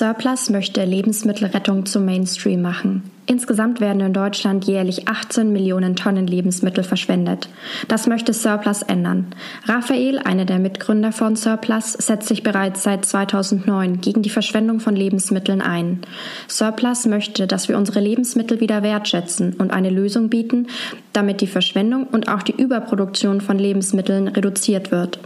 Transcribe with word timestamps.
Surplus 0.00 0.48
möchte 0.48 0.82
Lebensmittelrettung 0.82 1.84
zum 1.84 2.06
Mainstream 2.06 2.62
machen. 2.62 3.02
Insgesamt 3.26 3.82
werden 3.82 4.00
in 4.00 4.14
Deutschland 4.14 4.64
jährlich 4.64 5.08
18 5.08 5.52
Millionen 5.52 5.94
Tonnen 5.94 6.26
Lebensmittel 6.26 6.84
verschwendet. 6.84 7.50
Das 7.86 8.06
möchte 8.06 8.32
Surplus 8.32 8.80
ändern. 8.80 9.26
Raphael, 9.66 10.18
einer 10.18 10.46
der 10.46 10.58
Mitgründer 10.58 11.12
von 11.12 11.36
Surplus, 11.36 11.92
setzt 11.92 12.28
sich 12.28 12.42
bereits 12.42 12.82
seit 12.82 13.04
2009 13.04 14.00
gegen 14.00 14.22
die 14.22 14.30
Verschwendung 14.30 14.80
von 14.80 14.96
Lebensmitteln 14.96 15.60
ein. 15.60 16.00
Surplus 16.48 17.04
möchte, 17.04 17.46
dass 17.46 17.68
wir 17.68 17.76
unsere 17.76 18.00
Lebensmittel 18.00 18.60
wieder 18.60 18.82
wertschätzen 18.82 19.52
und 19.58 19.70
eine 19.70 19.90
Lösung 19.90 20.30
bieten, 20.30 20.68
damit 21.12 21.42
die 21.42 21.46
Verschwendung 21.46 22.04
und 22.04 22.30
auch 22.30 22.42
die 22.42 22.58
Überproduktion 22.58 23.42
von 23.42 23.58
Lebensmitteln 23.58 24.28
reduziert 24.28 24.92
wird. 24.92 25.20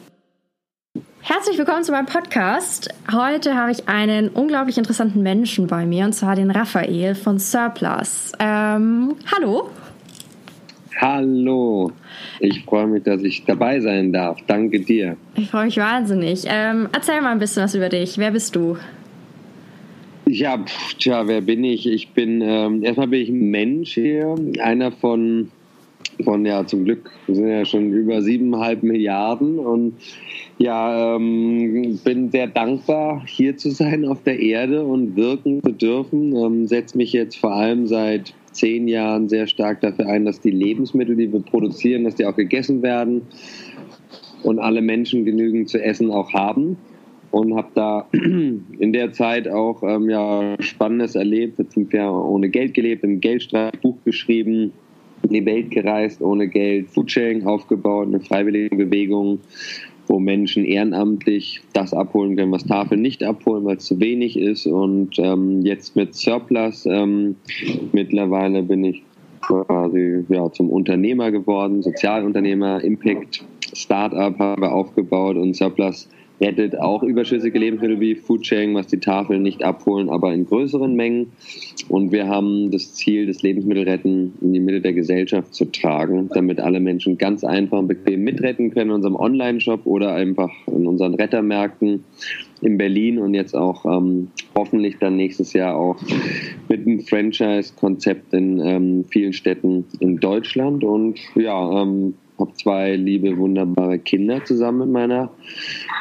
Herzlich 1.27 1.57
willkommen 1.57 1.83
zu 1.83 1.91
meinem 1.91 2.05
Podcast. 2.05 2.91
Heute 3.11 3.55
habe 3.55 3.73
ich 3.73 3.89
einen 3.89 4.29
unglaublich 4.29 4.77
interessanten 4.77 5.23
Menschen 5.23 5.67
bei 5.67 5.87
mir, 5.87 6.05
und 6.05 6.13
zwar 6.13 6.37
den 6.37 6.51
Raphael 6.51 7.15
von 7.15 7.39
Surplus. 7.39 8.33
Ähm, 8.39 9.15
hallo. 9.35 9.71
Hallo. 11.01 11.91
Ich 12.41 12.63
freue 12.67 12.89
mich, 12.89 13.05
dass 13.05 13.23
ich 13.23 13.43
dabei 13.47 13.81
sein 13.81 14.13
darf. 14.13 14.39
Danke 14.47 14.81
dir. 14.81 15.17
Ich 15.35 15.51
freue 15.51 15.65
mich 15.65 15.79
wahnsinnig. 15.79 16.45
Ähm, 16.47 16.91
erzähl 16.93 17.23
mal 17.23 17.33
ein 17.33 17.39
bisschen 17.39 17.63
was 17.63 17.75
über 17.75 17.89
dich. 17.89 18.19
Wer 18.19 18.31
bist 18.31 18.55
du? 18.55 18.77
Ja, 20.27 20.59
pff, 20.59 20.95
tja, 20.99 21.27
wer 21.27 21.41
bin 21.41 21.65
ich? 21.65 21.87
Ich 21.87 22.11
bin, 22.11 22.43
ähm, 22.43 22.85
erstmal 22.85 23.09
bin 23.09 23.23
ich 23.23 23.31
ein 23.31 23.51
Mensch 23.51 23.95
hier, 23.95 24.35
einer 24.61 24.93
von, 24.93 25.51
von, 26.23 26.45
ja, 26.47 26.67
zum 26.67 26.85
Glück, 26.85 27.11
wir 27.27 27.35
sind 27.35 27.49
ja 27.49 27.65
schon 27.65 27.93
über 27.93 28.23
siebeneinhalb 28.23 28.83
Milliarden 28.83 29.59
und 29.59 29.95
ja, 30.59 31.17
ähm, 31.17 31.99
bin 32.05 32.31
sehr 32.31 32.47
dankbar, 32.47 33.25
hier 33.27 33.57
zu 33.57 33.71
sein 33.71 34.05
auf 34.05 34.23
der 34.23 34.39
Erde 34.39 34.85
und 34.85 35.17
wirken 35.17 35.63
zu 35.63 35.73
dürfen. 35.73 36.37
Ähm, 36.37 36.67
Setze 36.67 36.97
mich 36.97 37.13
jetzt 37.13 37.37
vor 37.37 37.53
allem 37.53 37.87
seit 37.87 38.35
zehn 38.53 38.87
Jahren 38.87 39.29
sehr 39.29 39.47
stark 39.47 39.81
dafür 39.81 40.07
ein, 40.07 40.25
dass 40.25 40.41
die 40.41 40.51
Lebensmittel, 40.51 41.17
die 41.17 41.33
wir 41.33 41.41
produzieren, 41.41 42.05
dass 42.05 42.15
die 42.15 42.27
auch 42.27 42.37
gegessen 42.37 42.83
werden 42.83 43.23
und 44.45 44.59
alle 44.59 44.83
Menschen 44.83 45.25
genügend 45.25 45.69
zu 45.69 45.83
essen 45.83 46.11
auch 46.11 46.33
haben. 46.33 46.77
Und 47.31 47.57
habe 47.57 47.71
da 47.75 48.09
in 48.13 48.93
der 48.93 49.13
Zeit 49.13 49.49
auch 49.49 49.83
ähm, 49.83 50.09
ja, 50.09 50.55
Spannendes 50.61 51.17
erlebt. 51.17 51.59
Jetzt 51.59 51.75
fünf 51.75 51.93
Jahre 51.93 52.25
ohne 52.25 52.49
Geld 52.49 52.75
gelebt, 52.75 53.03
im 53.03 53.21
Geldstreich 53.21 53.73
Buch 53.81 53.97
geschrieben, 54.05 54.73
in 55.25 55.31
die 55.31 55.47
Welt 55.47 55.71
gereist 55.71 56.21
ohne 56.23 56.49
Geld, 56.49 56.89
Foodsharing 56.91 57.45
aufgebaut, 57.47 58.09
eine 58.09 58.21
freiwillige 58.21 58.77
Bewegung 58.77 59.41
wo 60.07 60.19
Menschen 60.19 60.65
ehrenamtlich 60.65 61.63
das 61.73 61.95
abholen 61.95 62.37
können, 62.37 62.53
was 62.53 62.65
Tafeln 62.65 63.03
nicht 63.03 63.23
abholen, 63.23 63.65
weil 63.65 63.77
es 63.77 63.85
zu 63.85 64.01
wenig 64.01 64.39
ist. 64.39 64.67
Und 64.67 65.19
ähm, 65.19 65.63
jetzt 65.63 65.97
mit 65.97 66.15
Surplus 66.15 66.87
ähm, 66.87 67.37
mittlerweile 67.93 68.63
bin 68.63 68.85
ich 68.85 69.03
quasi 69.41 70.25
ja, 70.29 70.51
zum 70.53 70.71
Unternehmer 70.71 71.31
geworden, 71.31 71.83
Sozialunternehmer, 71.83 72.83
Impact 72.83 73.45
Startup 73.73 74.39
habe 74.39 74.71
aufgebaut 74.71 75.37
und 75.37 75.55
Surplus 75.55 76.09
rettet 76.41 76.79
auch 76.79 77.03
überschüssige 77.03 77.59
Lebensmittel 77.59 78.01
wie 78.01 78.15
Foodsharing, 78.15 78.75
was 78.75 78.87
die 78.87 78.99
Tafeln 78.99 79.43
nicht 79.43 79.63
abholen, 79.63 80.09
aber 80.09 80.33
in 80.33 80.47
größeren 80.47 80.95
Mengen. 80.95 81.33
Und 81.89 82.13
wir 82.13 82.29
haben 82.29 82.71
das 82.71 82.95
Ziel, 82.95 83.27
das 83.27 83.43
Lebensmittelretten 83.43 84.35
in 84.41 84.53
die 84.53 84.61
Mitte 84.61 84.81
der 84.81 84.93
Gesellschaft 84.93 85.55
zu 85.55 85.67
tragen, 85.67 86.29
damit 86.35 86.61
alle 86.61 86.81
Menschen 86.81 87.19
ganz 87.19 87.45
einfach 87.45 87.79
und 87.79 87.89
bequem 87.89 88.23
mitretten 88.23 88.71
können 88.71 88.91
in 88.91 88.97
unserem 88.97 89.17
Online-Shop 89.17 89.87
oder 89.87 90.15
einfach 90.15 90.51
in 90.67 90.87
unseren 90.87 91.15
Rettermärkten 91.15 92.05
in 92.61 92.79
Berlin 92.79 93.19
und 93.19 93.35
jetzt 93.35 93.55
auch 93.55 93.85
ähm, 93.85 94.29
hoffentlich 94.57 94.97
dann 94.99 95.17
nächstes 95.17 95.53
Jahr 95.53 95.77
auch 95.77 95.97
mit 96.69 96.87
einem 96.87 97.01
Franchise-Konzept 97.01 98.33
in 98.33 98.61
ähm, 98.61 99.05
vielen 99.05 99.33
Städten 99.33 99.85
in 100.01 100.17
Deutschland. 100.17 100.83
Und 100.83 101.19
ja, 101.35 101.83
ähm, 101.83 102.15
habe 102.39 102.53
zwei 102.55 102.97
liebe, 102.97 103.37
wunderbare 103.37 103.99
Kinder 103.99 104.45
zusammen 104.45 104.81
mit 104.81 104.91
meiner 104.91 105.31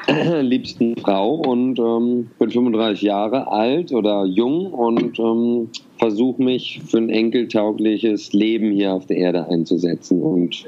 liebsten 0.41 0.97
Frau 0.97 1.35
und 1.35 1.79
ähm, 1.79 2.31
bin 2.39 2.49
35 2.49 3.01
Jahre 3.03 3.51
alt 3.51 3.91
oder 3.93 4.25
jung 4.25 4.73
und 4.73 5.19
ähm, 5.19 5.69
versuche 5.97 6.41
mich 6.41 6.81
für 6.85 6.97
ein 6.97 7.09
enkeltaugliches 7.09 8.33
Leben 8.33 8.71
hier 8.71 8.93
auf 8.93 9.05
der 9.05 9.17
Erde 9.17 9.47
einzusetzen 9.47 10.21
und 10.21 10.65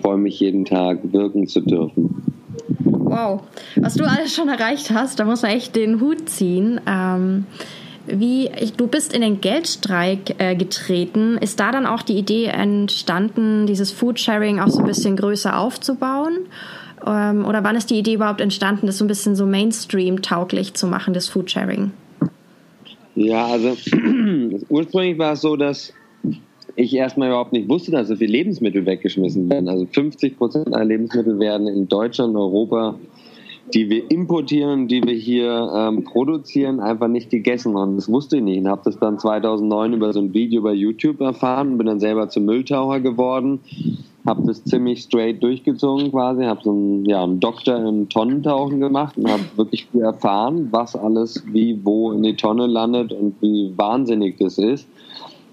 freue 0.00 0.18
mich 0.18 0.38
jeden 0.40 0.64
Tag 0.64 0.98
wirken 1.12 1.46
zu 1.46 1.60
dürfen. 1.60 2.22
Wow, 2.78 3.42
was 3.76 3.94
du 3.94 4.04
alles 4.04 4.34
schon 4.34 4.48
erreicht 4.48 4.90
hast, 4.90 5.18
da 5.18 5.24
muss 5.24 5.42
man 5.42 5.52
echt 5.52 5.76
den 5.76 6.00
Hut 6.00 6.28
ziehen. 6.28 6.80
Ähm 6.86 7.46
wie 8.06 8.50
du 8.76 8.86
bist 8.86 9.12
in 9.12 9.20
den 9.20 9.40
Geldstreik 9.40 10.36
äh, 10.38 10.54
getreten. 10.54 11.38
Ist 11.38 11.60
da 11.60 11.72
dann 11.72 11.86
auch 11.86 12.02
die 12.02 12.16
Idee 12.16 12.46
entstanden, 12.46 13.66
dieses 13.66 13.90
Foodsharing 13.92 14.60
auch 14.60 14.68
so 14.68 14.80
ein 14.80 14.86
bisschen 14.86 15.16
größer 15.16 15.58
aufzubauen? 15.58 16.46
Ähm, 17.06 17.44
oder 17.44 17.62
wann 17.64 17.76
ist 17.76 17.90
die 17.90 17.98
Idee 17.98 18.14
überhaupt 18.14 18.40
entstanden, 18.40 18.86
das 18.86 18.98
so 18.98 19.04
ein 19.04 19.08
bisschen 19.08 19.36
so 19.36 19.46
Mainstream-tauglich 19.46 20.74
zu 20.74 20.86
machen, 20.86 21.14
das 21.14 21.28
Foodsharing? 21.28 21.92
Ja, 23.14 23.46
also 23.46 23.76
ursprünglich 24.68 25.18
war 25.18 25.32
es 25.32 25.40
so, 25.40 25.56
dass 25.56 25.92
ich 26.74 26.94
erstmal 26.94 27.28
überhaupt 27.28 27.52
nicht 27.52 27.68
wusste, 27.68 27.90
dass 27.90 28.08
so 28.08 28.16
viele 28.16 28.32
Lebensmittel 28.32 28.84
weggeschmissen 28.84 29.48
werden. 29.48 29.68
Also 29.68 29.86
50 29.86 30.36
Prozent 30.36 30.74
aller 30.74 30.84
Lebensmittel 30.84 31.38
werden 31.38 31.66
in 31.66 31.88
Deutschland, 31.88 32.36
Europa 32.36 32.98
die 33.74 33.90
wir 33.90 34.10
importieren, 34.10 34.88
die 34.88 35.02
wir 35.02 35.14
hier 35.14 35.70
ähm, 35.74 36.04
produzieren, 36.04 36.80
einfach 36.80 37.08
nicht 37.08 37.30
gegessen. 37.30 37.74
Und 37.76 37.96
das 37.96 38.08
wusste 38.08 38.36
ich 38.36 38.42
nicht. 38.42 38.60
Und 38.60 38.68
habe 38.68 38.82
das 38.84 38.98
dann 38.98 39.18
2009 39.18 39.92
über 39.92 40.12
so 40.12 40.20
ein 40.20 40.34
Video 40.34 40.62
bei 40.62 40.72
YouTube 40.72 41.20
erfahren, 41.20 41.76
bin 41.78 41.86
dann 41.86 42.00
selber 42.00 42.28
zum 42.28 42.44
Mülltaucher 42.44 43.00
geworden, 43.00 43.60
habe 44.24 44.46
das 44.46 44.64
ziemlich 44.64 45.02
straight 45.02 45.42
durchgezogen 45.42 46.10
quasi, 46.10 46.44
habe 46.44 46.60
so 46.62 46.70
einen, 46.70 47.04
ja, 47.04 47.22
einen 47.22 47.40
Doktor 47.40 47.76
im 47.76 48.08
Tonnentauchen 48.08 48.80
gemacht 48.80 49.16
und 49.16 49.30
habe 49.30 49.44
wirklich 49.56 49.88
erfahren, 49.94 50.68
was 50.70 50.96
alles 50.96 51.44
wie 51.52 51.78
wo 51.84 52.12
in 52.12 52.22
die 52.22 52.36
Tonne 52.36 52.66
landet 52.66 53.12
und 53.12 53.34
wie 53.40 53.72
wahnsinnig 53.76 54.38
das 54.38 54.58
ist 54.58 54.88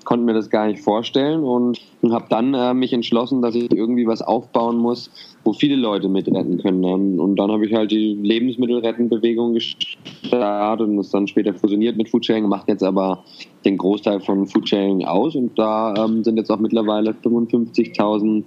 konnte 0.06 0.26
mir 0.26 0.34
das 0.34 0.50
gar 0.50 0.68
nicht 0.68 0.82
vorstellen 0.82 1.44
und 1.44 1.80
habe 2.12 2.26
dann 2.30 2.54
äh, 2.54 2.74
mich 2.74 2.94
entschlossen, 2.94 3.42
dass 3.42 3.56
ich 3.56 3.72
irgendwie 3.72 4.08
was 4.08 4.22
aufbauen 4.22 4.78
muss, 4.78 5.10
wo 5.44 5.54
viele 5.54 5.76
Leute 5.76 6.10
mitretten 6.10 6.58
können. 6.58 7.20
Und 7.20 7.36
dann 7.38 7.52
habe 7.52 7.66
ich 7.66 7.74
halt 7.74 7.92
die 7.92 8.14
Lebensmittelrettenbewegung 8.14 9.54
gestartet 9.54 10.88
und 10.88 10.98
das 10.98 11.12
dann 11.12 11.28
später 11.28 11.54
fusioniert 11.54 11.98
mit 11.98 12.10
Foodsharing, 12.10 12.48
macht 12.48 12.68
jetzt 12.68 12.84
aber 12.84 13.24
den 13.66 13.78
Großteil 13.78 14.20
von 14.20 14.46
Foodsharing 14.46 15.06
aus. 15.06 15.36
Und 15.36 15.58
da 15.58 15.94
ähm, 15.96 16.24
sind 16.24 16.38
jetzt 16.38 16.50
auch 16.50 16.60
mittlerweile 16.60 17.12
55.000 17.12 18.44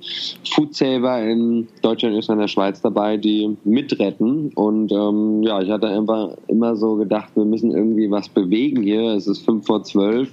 Foodsaver 0.51 1.23
in 1.23 1.69
Deutschland, 1.83 2.17
Österreich 2.17 2.37
und 2.37 2.43
der 2.43 2.49
Schweiz 2.49 2.81
dabei, 2.81 3.17
die 3.17 3.57
mitretten. 3.65 4.53
Und 4.55 4.93
ähm, 4.93 5.43
ja, 5.43 5.61
ich 5.61 5.71
hatte 5.71 5.89
einfach 5.89 6.37
immer 6.49 6.77
so 6.77 6.97
gedacht, 6.97 7.31
wir 7.35 7.45
müssen 7.45 7.71
irgendwie 7.71 8.11
was 8.11 8.29
bewegen 8.29 8.83
hier, 8.83 9.15
es 9.15 9.27
ist 9.27 9.45
fünf 9.45 9.67
vor 9.67 9.83
zwölf 9.83 10.31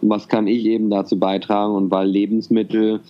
und 0.00 0.10
was 0.10 0.28
kann 0.28 0.46
ich 0.46 0.64
eben 0.64 0.90
dazu 0.90 1.18
beitragen 1.18 1.74
und 1.74 1.90
weil 1.90 2.08
Lebensmittel 2.08 3.00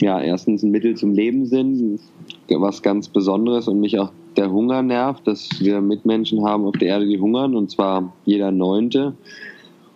ja 0.00 0.20
erstens 0.20 0.62
ein 0.62 0.70
Mittel 0.70 0.96
zum 0.96 1.12
Leben 1.12 1.46
sind, 1.46 2.00
was 2.48 2.82
ganz 2.82 3.08
Besonderes 3.08 3.68
und 3.68 3.80
mich 3.80 3.98
auch 3.98 4.10
der 4.36 4.50
Hunger 4.50 4.82
nervt, 4.82 5.26
dass 5.26 5.48
wir 5.60 5.80
Mitmenschen 5.80 6.44
haben 6.44 6.64
auf 6.64 6.76
der 6.76 6.88
Erde, 6.88 7.06
die 7.06 7.20
hungern 7.20 7.56
und 7.56 7.70
zwar 7.70 8.12
jeder 8.24 8.50
Neunte. 8.50 9.14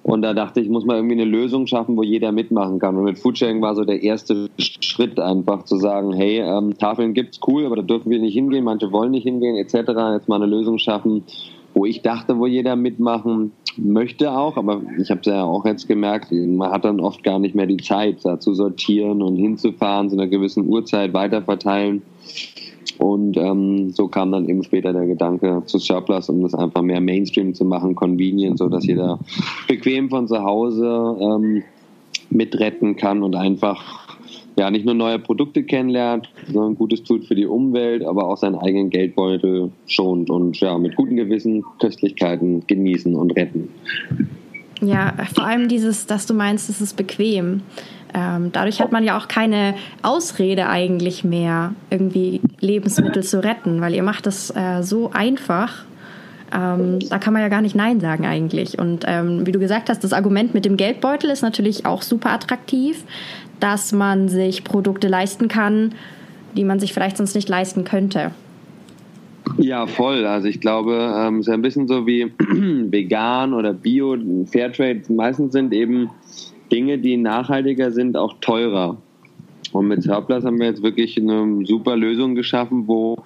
Und 0.02 0.20
da 0.20 0.34
dachte 0.34 0.60
ich, 0.60 0.68
muss 0.68 0.84
man 0.84 0.96
irgendwie 0.96 1.14
eine 1.14 1.24
Lösung 1.24 1.66
schaffen, 1.66 1.96
wo 1.96 2.02
jeder 2.02 2.30
mitmachen 2.30 2.78
kann. 2.78 2.94
Und 2.98 3.04
mit 3.04 3.18
Foodsharing 3.18 3.62
war 3.62 3.74
so 3.74 3.86
der 3.86 4.02
erste 4.02 4.50
Schritt 4.58 5.18
einfach 5.18 5.64
zu 5.64 5.78
sagen, 5.78 6.12
hey, 6.12 6.40
ähm, 6.40 6.76
Tafeln 6.76 7.14
gibt's 7.14 7.40
cool, 7.46 7.64
aber 7.64 7.76
da 7.76 7.82
dürfen 7.82 8.10
wir 8.10 8.18
nicht 8.18 8.34
hingehen, 8.34 8.64
manche 8.64 8.92
wollen 8.92 9.12
nicht 9.12 9.22
hingehen, 9.22 9.56
etc. 9.56 9.72
Jetzt 10.12 10.28
mal 10.28 10.36
eine 10.36 10.44
Lösung 10.44 10.76
schaffen, 10.76 11.24
wo 11.74 11.84
ich 11.84 12.02
dachte, 12.02 12.38
wo 12.38 12.46
jeder 12.46 12.76
mitmachen 12.76 13.52
möchte 13.76 14.30
auch, 14.30 14.56
aber 14.56 14.82
ich 14.98 15.10
habe 15.10 15.20
es 15.20 15.26
ja 15.26 15.42
auch 15.42 15.66
jetzt 15.66 15.88
gemerkt, 15.88 16.30
man 16.30 16.70
hat 16.70 16.84
dann 16.84 17.00
oft 17.00 17.22
gar 17.24 17.38
nicht 17.38 17.54
mehr 17.54 17.66
die 17.66 17.76
Zeit, 17.78 18.24
da 18.24 18.38
zu 18.38 18.54
sortieren 18.54 19.20
und 19.20 19.36
hinzufahren, 19.36 20.08
zu 20.08 20.16
einer 20.16 20.28
gewissen 20.28 20.68
Uhrzeit 20.68 21.12
weiterverteilen. 21.12 22.02
Und 22.98 23.36
ähm, 23.36 23.90
so 23.90 24.06
kam 24.06 24.30
dann 24.30 24.48
eben 24.48 24.62
später 24.62 24.92
der 24.92 25.06
Gedanke 25.06 25.62
zu 25.66 25.78
Surplus, 25.78 26.28
um 26.28 26.42
das 26.42 26.54
einfach 26.54 26.82
mehr 26.82 27.00
Mainstream 27.00 27.52
zu 27.52 27.64
machen, 27.64 27.96
convenient, 27.96 28.58
so 28.58 28.68
dass 28.68 28.86
jeder 28.86 29.18
bequem 29.66 30.10
von 30.10 30.28
zu 30.28 30.44
Hause 30.44 31.16
ähm, 31.20 31.64
mitretten 32.30 32.94
kann 32.94 33.24
und 33.24 33.34
einfach 33.34 34.03
ja 34.56 34.70
nicht 34.70 34.84
nur 34.84 34.94
neue 34.94 35.18
Produkte 35.18 35.64
kennenlernt, 35.64 36.28
sondern 36.46 36.76
Gutes 36.76 37.02
tut 37.02 37.26
für 37.26 37.34
die 37.34 37.46
Umwelt, 37.46 38.04
aber 38.04 38.28
auch 38.28 38.36
seinen 38.36 38.56
eigenen 38.56 38.90
Geldbeutel 38.90 39.70
schont 39.86 40.30
und 40.30 40.58
ja 40.60 40.78
mit 40.78 40.96
gutem 40.96 41.16
Gewissen 41.16 41.64
Köstlichkeiten 41.80 42.66
genießen 42.66 43.14
und 43.14 43.32
retten. 43.32 43.68
Ja, 44.80 45.14
vor 45.34 45.44
allem 45.44 45.68
dieses, 45.68 46.06
dass 46.06 46.26
du 46.26 46.34
meinst, 46.34 46.68
es 46.68 46.80
ist 46.80 46.96
bequem. 46.96 47.62
Ähm, 48.12 48.50
dadurch 48.52 48.80
hat 48.80 48.92
man 48.92 49.02
ja 49.02 49.18
auch 49.18 49.26
keine 49.26 49.74
Ausrede 50.02 50.68
eigentlich 50.68 51.24
mehr, 51.24 51.74
irgendwie 51.90 52.40
Lebensmittel 52.60 53.24
zu 53.24 53.42
retten, 53.42 53.80
weil 53.80 53.94
ihr 53.94 54.04
macht 54.04 54.26
das 54.26 54.54
äh, 54.54 54.82
so 54.82 55.10
einfach. 55.10 55.84
Ähm, 56.54 57.00
da 57.08 57.18
kann 57.18 57.32
man 57.32 57.42
ja 57.42 57.48
gar 57.48 57.62
nicht 57.62 57.74
Nein 57.74 58.00
sagen 58.00 58.26
eigentlich. 58.26 58.78
Und 58.78 59.04
ähm, 59.06 59.46
wie 59.46 59.52
du 59.52 59.58
gesagt 59.58 59.90
hast, 59.90 60.04
das 60.04 60.12
Argument 60.12 60.54
mit 60.54 60.64
dem 60.64 60.76
Geldbeutel 60.76 61.30
ist 61.30 61.42
natürlich 61.42 61.84
auch 61.84 62.02
super 62.02 62.30
attraktiv, 62.30 63.02
dass 63.60 63.92
man 63.92 64.28
sich 64.28 64.62
Produkte 64.62 65.08
leisten 65.08 65.48
kann, 65.48 65.94
die 66.56 66.64
man 66.64 66.78
sich 66.78 66.92
vielleicht 66.92 67.16
sonst 67.16 67.34
nicht 67.34 67.48
leisten 67.48 67.84
könnte. 67.84 68.30
Ja, 69.58 69.86
voll. 69.86 70.24
Also 70.26 70.48
ich 70.48 70.60
glaube, 70.60 71.12
ähm, 71.16 71.38
es 71.38 71.48
ist 71.48 71.52
ein 71.52 71.62
bisschen 71.62 71.88
so 71.88 72.06
wie 72.06 72.32
vegan 72.38 73.52
oder 73.52 73.72
Bio, 73.72 74.16
Fairtrade. 74.46 75.02
Meistens 75.08 75.52
sind 75.52 75.72
eben 75.72 76.10
Dinge, 76.72 76.98
die 76.98 77.16
nachhaltiger 77.16 77.90
sind, 77.90 78.16
auch 78.16 78.34
teurer. 78.40 78.96
Und 79.74 79.88
mit 79.88 80.02
Surplus 80.02 80.44
haben 80.44 80.60
wir 80.60 80.66
jetzt 80.66 80.82
wirklich 80.82 81.18
eine 81.20 81.66
super 81.66 81.96
Lösung 81.96 82.34
geschaffen, 82.34 82.86
wo 82.86 83.18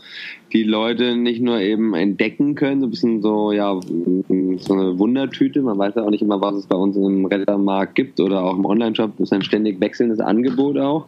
die 0.52 0.62
Leute 0.62 1.14
nicht 1.14 1.42
nur 1.42 1.60
eben 1.60 1.94
entdecken 1.94 2.54
können, 2.54 2.80
so 2.80 2.86
ein 2.86 2.90
bisschen 2.90 3.20
so, 3.20 3.52
ja, 3.52 3.78
so 3.78 4.74
eine 4.74 4.98
Wundertüte. 4.98 5.60
Man 5.60 5.78
weiß 5.78 5.96
ja 5.96 6.04
auch 6.04 6.10
nicht 6.10 6.22
immer, 6.22 6.40
was 6.40 6.54
es 6.54 6.66
bei 6.66 6.76
uns 6.76 6.96
im 6.96 7.26
Rettermarkt 7.26 7.94
gibt 7.94 8.18
oder 8.18 8.44
auch 8.44 8.56
im 8.56 8.64
Online-Shop. 8.64 9.12
Das 9.18 9.28
ist 9.28 9.32
ein 9.32 9.42
ständig 9.42 9.78
wechselndes 9.80 10.20
Angebot 10.20 10.78
auch. 10.78 11.06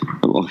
Wir 0.00 0.22
haben 0.22 0.32
auch 0.32 0.50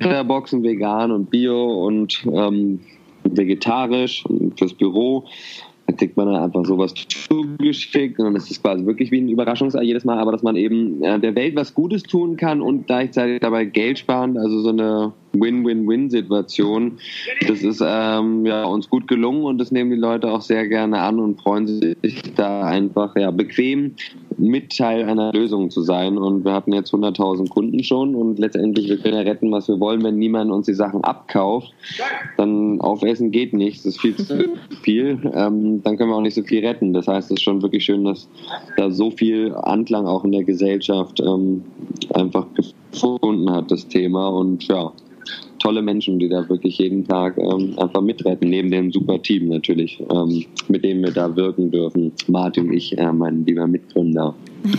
Retterboxen, 0.00 0.62
vegan 0.62 1.10
und 1.10 1.30
bio 1.30 1.86
und 1.86 2.24
ähm, 2.32 2.80
vegetarisch 3.24 4.24
fürs 4.56 4.74
Büro. 4.74 5.24
Da 5.86 5.92
kriegt 5.92 6.16
man 6.16 6.26
dann 6.26 6.42
einfach 6.42 6.64
sowas 6.64 6.94
zugeschickt 6.94 8.18
und 8.18 8.24
dann 8.24 8.36
ist 8.36 8.50
es 8.50 8.62
quasi 8.62 8.86
wirklich 8.86 9.10
wie 9.10 9.20
ein 9.20 9.28
Überraschungsei 9.28 9.82
jedes 9.82 10.04
Mal, 10.04 10.18
aber 10.18 10.32
dass 10.32 10.42
man 10.42 10.56
eben 10.56 11.02
äh, 11.02 11.18
der 11.20 11.34
Welt 11.34 11.56
was 11.56 11.74
Gutes 11.74 12.02
tun 12.02 12.36
kann 12.36 12.62
und 12.62 12.86
gleichzeitig 12.86 13.40
dabei 13.40 13.64
Geld 13.64 13.98
sparen, 13.98 14.38
also 14.38 14.60
so 14.60 14.70
eine 14.70 15.12
Win-Win-Win-Situation. 15.34 16.98
Das 17.46 17.62
ist 17.62 17.82
ähm, 17.84 18.46
ja, 18.46 18.64
uns 18.64 18.88
gut 18.88 19.08
gelungen 19.08 19.44
und 19.44 19.58
das 19.58 19.72
nehmen 19.72 19.90
die 19.90 19.96
Leute 19.96 20.30
auch 20.30 20.42
sehr 20.42 20.68
gerne 20.68 21.00
an 21.00 21.18
und 21.18 21.40
freuen 21.40 21.66
sich 21.66 22.22
da 22.36 22.62
einfach 22.62 23.16
ja, 23.16 23.30
bequem 23.30 23.94
mit 24.38 24.76
Teil 24.76 25.04
einer 25.04 25.32
Lösung 25.32 25.70
zu 25.70 25.82
sein. 25.82 26.18
Und 26.18 26.44
wir 26.44 26.52
hatten 26.52 26.72
jetzt 26.72 26.92
100.000 26.92 27.48
Kunden 27.48 27.82
schon 27.84 28.14
und 28.14 28.38
letztendlich, 28.38 28.88
wir 28.88 28.98
können 28.98 29.14
ja 29.14 29.20
retten, 29.20 29.50
was 29.52 29.68
wir 29.68 29.80
wollen. 29.80 30.02
Wenn 30.02 30.18
niemand 30.18 30.50
uns 30.50 30.66
die 30.66 30.74
Sachen 30.74 31.02
abkauft, 31.04 31.72
dann 32.36 32.80
aufessen 32.80 33.30
geht 33.30 33.52
nicht. 33.52 33.78
Das 33.78 33.86
ist 33.94 34.00
viel 34.00 34.16
zu 34.16 34.56
viel. 34.82 35.18
Ähm, 35.34 35.82
dann 35.82 35.96
können 35.96 36.10
wir 36.10 36.16
auch 36.16 36.20
nicht 36.20 36.34
so 36.34 36.42
viel 36.42 36.64
retten. 36.64 36.92
Das 36.92 37.08
heißt, 37.08 37.30
es 37.30 37.38
ist 37.38 37.42
schon 37.42 37.62
wirklich 37.62 37.84
schön, 37.84 38.04
dass 38.04 38.28
da 38.76 38.90
so 38.90 39.10
viel 39.10 39.54
Anklang 39.54 40.06
auch 40.06 40.24
in 40.24 40.32
der 40.32 40.44
Gesellschaft 40.44 41.20
ähm, 41.20 41.64
einfach 42.12 42.46
gefunden 42.54 43.50
hat, 43.50 43.70
das 43.70 43.86
Thema. 43.88 44.28
Und 44.28 44.66
ja, 44.68 44.92
tolle 45.64 45.80
Menschen, 45.80 46.18
die 46.18 46.28
da 46.28 46.46
wirklich 46.48 46.78
jeden 46.78 47.08
Tag 47.08 47.38
ähm, 47.38 47.74
einfach 47.78 48.02
mitretten, 48.02 48.50
neben 48.50 48.70
dem 48.70 48.92
super 48.92 49.20
Team 49.20 49.48
natürlich, 49.48 49.98
ähm, 50.10 50.44
mit 50.68 50.84
dem 50.84 51.00
wir 51.00 51.10
da 51.10 51.34
wirken 51.34 51.70
dürfen. 51.70 52.12
Martin 52.28 52.68
und 52.68 52.74
ich, 52.74 52.96
äh, 52.98 53.12
mein 53.12 53.46
lieber 53.46 53.66
Mitgründer. 53.66 54.34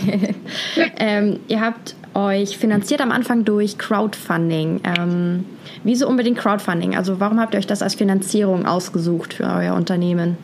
ähm, 0.98 1.40
ihr 1.48 1.60
habt 1.60 1.96
euch 2.14 2.56
finanziert 2.56 3.00
am 3.00 3.10
Anfang 3.10 3.44
durch 3.44 3.78
Crowdfunding. 3.78 4.80
Ähm, 4.84 5.44
wieso 5.82 6.08
unbedingt 6.08 6.38
Crowdfunding? 6.38 6.94
Also 6.94 7.18
warum 7.18 7.40
habt 7.40 7.54
ihr 7.54 7.58
euch 7.58 7.66
das 7.66 7.82
als 7.82 7.96
Finanzierung 7.96 8.64
ausgesucht 8.64 9.34
für 9.34 9.44
euer 9.44 9.74
Unternehmen? 9.74 10.36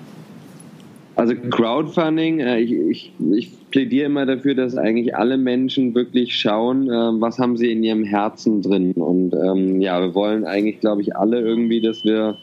Also 1.15 1.35
Crowdfunding, 1.37 2.41
äh, 2.41 2.59
ich, 2.59 2.73
ich, 2.73 3.13
ich 3.31 3.53
plädiere 3.73 4.07
immer 4.07 4.25
dafür, 4.25 4.55
dass 4.55 4.77
eigentlich 4.77 5.17
alle 5.17 5.37
Menschen 5.37 5.95
wirklich 5.95 6.37
schauen, 6.37 6.89
äh, 6.89 7.21
was 7.21 7.39
haben 7.39 7.57
sie 7.57 7.73
in 7.73 7.83
ihrem 7.83 8.05
Herzen 8.05 8.63
drin. 8.63 8.93
Und 8.93 9.35
ähm, 9.35 9.81
ja, 9.81 10.01
wir 10.01 10.15
wollen 10.15 10.45
eigentlich, 10.45 10.79
glaube 10.79 11.03
ich, 11.03 11.17
alle 11.17 11.41
irgendwie, 11.41 11.81
dass 11.81 12.05
wir 12.05 12.37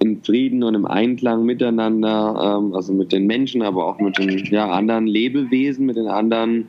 in 0.00 0.22
Frieden 0.22 0.62
und 0.62 0.74
im 0.74 0.84
Einklang 0.84 1.46
miteinander, 1.46 2.58
ähm, 2.58 2.74
also 2.74 2.92
mit 2.92 3.12
den 3.12 3.26
Menschen, 3.26 3.62
aber 3.62 3.86
auch 3.86 3.98
mit 3.98 4.18
den 4.18 4.44
ja, 4.50 4.70
anderen 4.70 5.06
Lebewesen, 5.06 5.86
mit 5.86 5.96
den 5.96 6.08
anderen, 6.08 6.68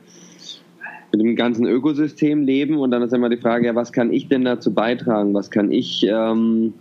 mit 1.12 1.20
dem 1.20 1.36
ganzen 1.36 1.66
Ökosystem 1.66 2.42
leben. 2.42 2.78
Und 2.78 2.90
dann 2.92 3.02
ist 3.02 3.12
immer 3.12 3.28
die 3.28 3.36
Frage, 3.36 3.66
ja, 3.66 3.74
was 3.74 3.92
kann 3.92 4.12
ich 4.12 4.28
denn 4.28 4.44
dazu 4.44 4.72
beitragen? 4.72 5.34
Was 5.34 5.50
kann 5.50 5.70
ich 5.70 6.06
ähm, 6.08 6.72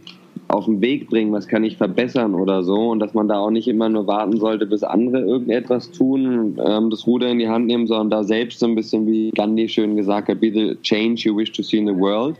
auf 0.47 0.65
den 0.65 0.81
Weg 0.81 1.09
bringen, 1.09 1.33
was 1.33 1.47
kann 1.47 1.63
ich 1.63 1.77
verbessern 1.77 2.33
oder 2.33 2.63
so 2.63 2.89
und 2.89 2.99
dass 2.99 3.13
man 3.13 3.27
da 3.27 3.39
auch 3.39 3.49
nicht 3.49 3.67
immer 3.67 3.89
nur 3.89 4.07
warten 4.07 4.37
sollte, 4.37 4.65
bis 4.65 4.83
andere 4.83 5.19
irgendetwas 5.19 5.91
tun, 5.91 6.59
ähm, 6.63 6.89
das 6.89 7.05
Ruder 7.05 7.29
in 7.29 7.39
die 7.39 7.49
Hand 7.49 7.67
nehmen, 7.67 7.87
sondern 7.87 8.09
da 8.09 8.23
selbst 8.23 8.59
so 8.59 8.65
ein 8.65 8.75
bisschen, 8.75 9.05
wie 9.07 9.31
Gandhi 9.31 9.67
schön 9.67 9.95
gesagt 9.95 10.29
hat, 10.29 10.39
be 10.39 10.51
the 10.51 10.77
change 10.81 11.23
you 11.25 11.35
wish 11.35 11.51
to 11.51 11.63
see 11.63 11.77
in 11.77 11.87
the 11.87 11.95
world. 11.95 12.35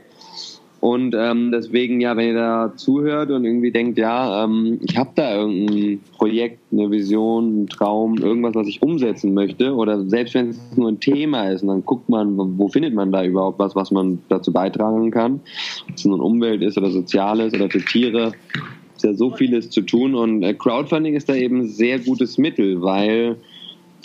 Und 0.80 1.16
ähm, 1.18 1.52
deswegen, 1.52 2.02
ja, 2.02 2.16
wenn 2.16 2.28
ihr 2.30 2.34
da 2.36 2.74
zuhört 2.76 3.32
und 3.32 3.46
irgendwie 3.46 3.72
denkt, 3.72 3.98
ja, 3.98 4.44
ähm, 4.44 4.80
ich 4.84 4.96
habe 4.96 5.10
da 5.16 5.36
irgendein 5.36 6.02
Projekt, 6.18 6.60
eine 6.72 6.92
Vision, 6.92 7.46
einen 7.46 7.68
Traum, 7.68 8.18
irgendwas, 8.18 8.54
was 8.54 8.68
ich 8.68 8.82
umsetzen 8.84 9.34
möchte, 9.34 9.74
oder 9.74 10.08
selbst 10.08 10.36
wenn 10.36 10.50
es 10.50 10.60
nur 10.76 10.90
ein 10.90 11.00
Thema 11.00 11.50
ist, 11.50 11.64
und 11.64 11.70
dann 11.70 11.86
guckt 11.86 12.10
man, 12.10 12.38
wo 12.38 12.68
findet 12.68 12.94
man 12.94 13.12
da 13.12 13.24
überhaupt 13.24 13.58
was, 13.58 13.76
was 13.76 13.90
man 13.90 14.20
dazu 14.30 14.54
beitragen 14.54 15.10
kann, 15.10 15.40
ob 15.90 15.96
es 15.96 16.06
nun 16.06 16.22
Umwelt 16.22 16.62
ist 16.62 16.78
oder 16.78 16.92
Soziales 16.92 17.54
oder 17.56 17.70
für 17.70 17.84
Tiere, 17.84 18.34
ist 18.96 19.04
ja 19.04 19.14
so 19.14 19.32
vieles 19.32 19.70
zu 19.72 19.82
tun. 19.82 20.14
Und 20.14 20.44
äh, 20.44 20.54
Crowdfunding 20.54 21.16
ist 21.16 21.30
da 21.30 21.34
eben 21.34 21.62
ein 21.62 21.68
sehr 21.68 22.00
gutes 22.00 22.38
Mittel, 22.38 22.82
weil 22.82 23.38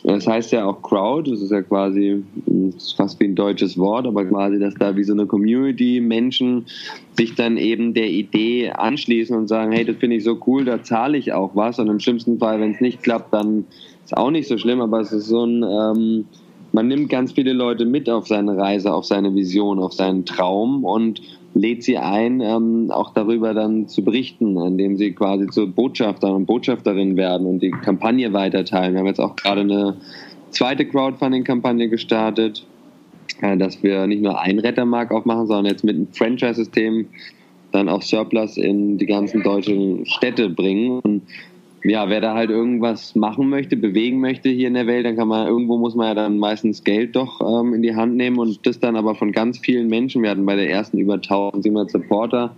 das 0.04 0.26
heißt 0.26 0.52
ja 0.52 0.66
auch 0.66 0.82
Crowd, 0.82 1.31
das 1.31 1.40
ist 1.40 1.52
ja 1.52 1.62
quasi 1.62 2.22
ist 2.76 2.96
fast 2.96 3.20
wie 3.20 3.25
ein 3.25 3.34
deutsches 3.34 3.78
Wort, 3.78 4.06
aber 4.06 4.25
quasi, 4.25 4.58
dass 4.58 4.75
da 4.75 4.96
wie 4.96 5.04
so 5.04 5.12
eine 5.12 5.26
Community 5.26 6.00
Menschen 6.00 6.66
sich 7.16 7.34
dann 7.34 7.56
eben 7.56 7.94
der 7.94 8.10
Idee 8.10 8.70
anschließen 8.70 9.37
und 9.37 9.49
sagen, 9.49 9.72
hey, 9.72 9.84
das 9.84 9.96
finde 9.96 10.16
ich 10.16 10.25
so 10.25 10.38
cool, 10.46 10.64
da 10.64 10.82
zahle 10.82 11.19
ich 11.19 11.32
auch 11.32 11.54
was. 11.54 11.78
Und 11.78 11.88
im 11.88 12.00
schlimmsten 12.00 12.38
Fall, 12.38 12.61
wenn 12.61 12.73
es 12.73 12.80
nicht 12.80 13.02
klappt, 13.02 13.32
dann 13.32 13.64
ist 14.04 14.16
auch 14.16 14.30
nicht 14.30 14.49
so 14.49 14.59
schlimm, 14.59 14.80
aber 14.80 15.00
es 15.00 15.12
ist 15.12 15.26
so 15.26 15.44
ein, 15.44 15.62
ähm, 15.62 16.25
man 16.73 16.88
nimmt 16.88 17.09
ganz 17.09 17.32
viele 17.32 17.52
Leute 17.52 17.85
mit 17.85 18.09
auf 18.09 18.26
seine 18.26 18.56
Reise, 18.56 18.92
auf 18.92 19.04
seine 19.04 19.35
Vision, 19.35 19.78
auf 19.78 19.92
seinen 19.92 20.25
Traum 20.25 20.85
und 20.85 21.21
lädt 21.54 21.82
sie 21.82 21.99
ein, 21.99 22.40
ähm, 22.40 22.90
auch 22.90 23.12
darüber 23.12 23.54
dann 23.54 23.88
zu 23.88 24.02
berichten, 24.02 24.56
indem 24.56 24.97
sie 24.97 25.12
quasi 25.12 25.47
zu 25.49 25.71
Botschaftern 25.71 26.32
und 26.32 26.47
Botschafterinnen 26.47 27.16
werden 27.16 27.47
und 27.47 27.61
die 27.61 27.71
Kampagne 27.71 28.32
weiterteilen. 28.32 28.94
Wir 28.94 29.00
haben 29.00 29.06
jetzt 29.06 29.21
auch 29.21 29.37
gerade 29.37 29.62
eine 29.62 29.97
zweite 30.50 30.87
Crowdfunding-Kampagne 30.87 31.88
gestartet, 31.88 32.66
äh, 33.40 33.56
dass 33.56 33.82
wir 33.82 34.06
nicht 34.06 34.23
nur 34.23 34.40
einen 34.40 34.59
Rettermark 34.59 35.11
aufmachen, 35.11 35.47
sondern 35.47 35.66
jetzt 35.66 35.85
mit 35.85 35.97
einem 35.97 36.09
Franchise-System 36.12 37.06
dann 37.73 37.88
auch 37.88 38.02
Surplus 38.02 38.56
in 38.56 38.99
die 38.99 39.06
ganzen 39.06 39.42
deutschen 39.42 40.06
Städte 40.06 40.50
bringen. 40.50 41.00
Und 41.00 41.23
ja, 41.85 42.09
wer 42.09 42.21
da 42.21 42.35
halt 42.35 42.51
irgendwas 42.51 43.15
machen 43.15 43.49
möchte, 43.49 43.77
bewegen 43.77 44.21
möchte 44.21 44.49
hier 44.49 44.69
in 44.69 44.75
der 44.75 44.87
Welt, 44.87 45.05
dann 45.05 45.17
kann 45.17 45.29
man, 45.29 45.47
irgendwo 45.47 45.79
muss 45.79 45.95
man 45.95 46.07
ja 46.09 46.15
dann 46.15 46.39
meistens 46.39 46.85
Geld 46.85 47.17
doch 47.17 47.41
ähm, 47.41 47.75
in 47.75 47.83
die 47.83 47.97
Hand 47.97 48.17
nehmen 48.17 48.39
und 48.39 48.65
das 48.67 48.79
dann 48.79 48.97
aber 48.97 49.15
von 49.15 49.33
ganz 49.33 49.59
vielen 49.59 49.89
Menschen. 49.89 50.23
Wir 50.23 50.31
hatten 50.31 50.47
bei 50.47 50.57
der 50.57 50.71
ersten 50.71 50.99
über 50.99 51.15
1700 51.15 51.91
Supporter. 51.91 52.55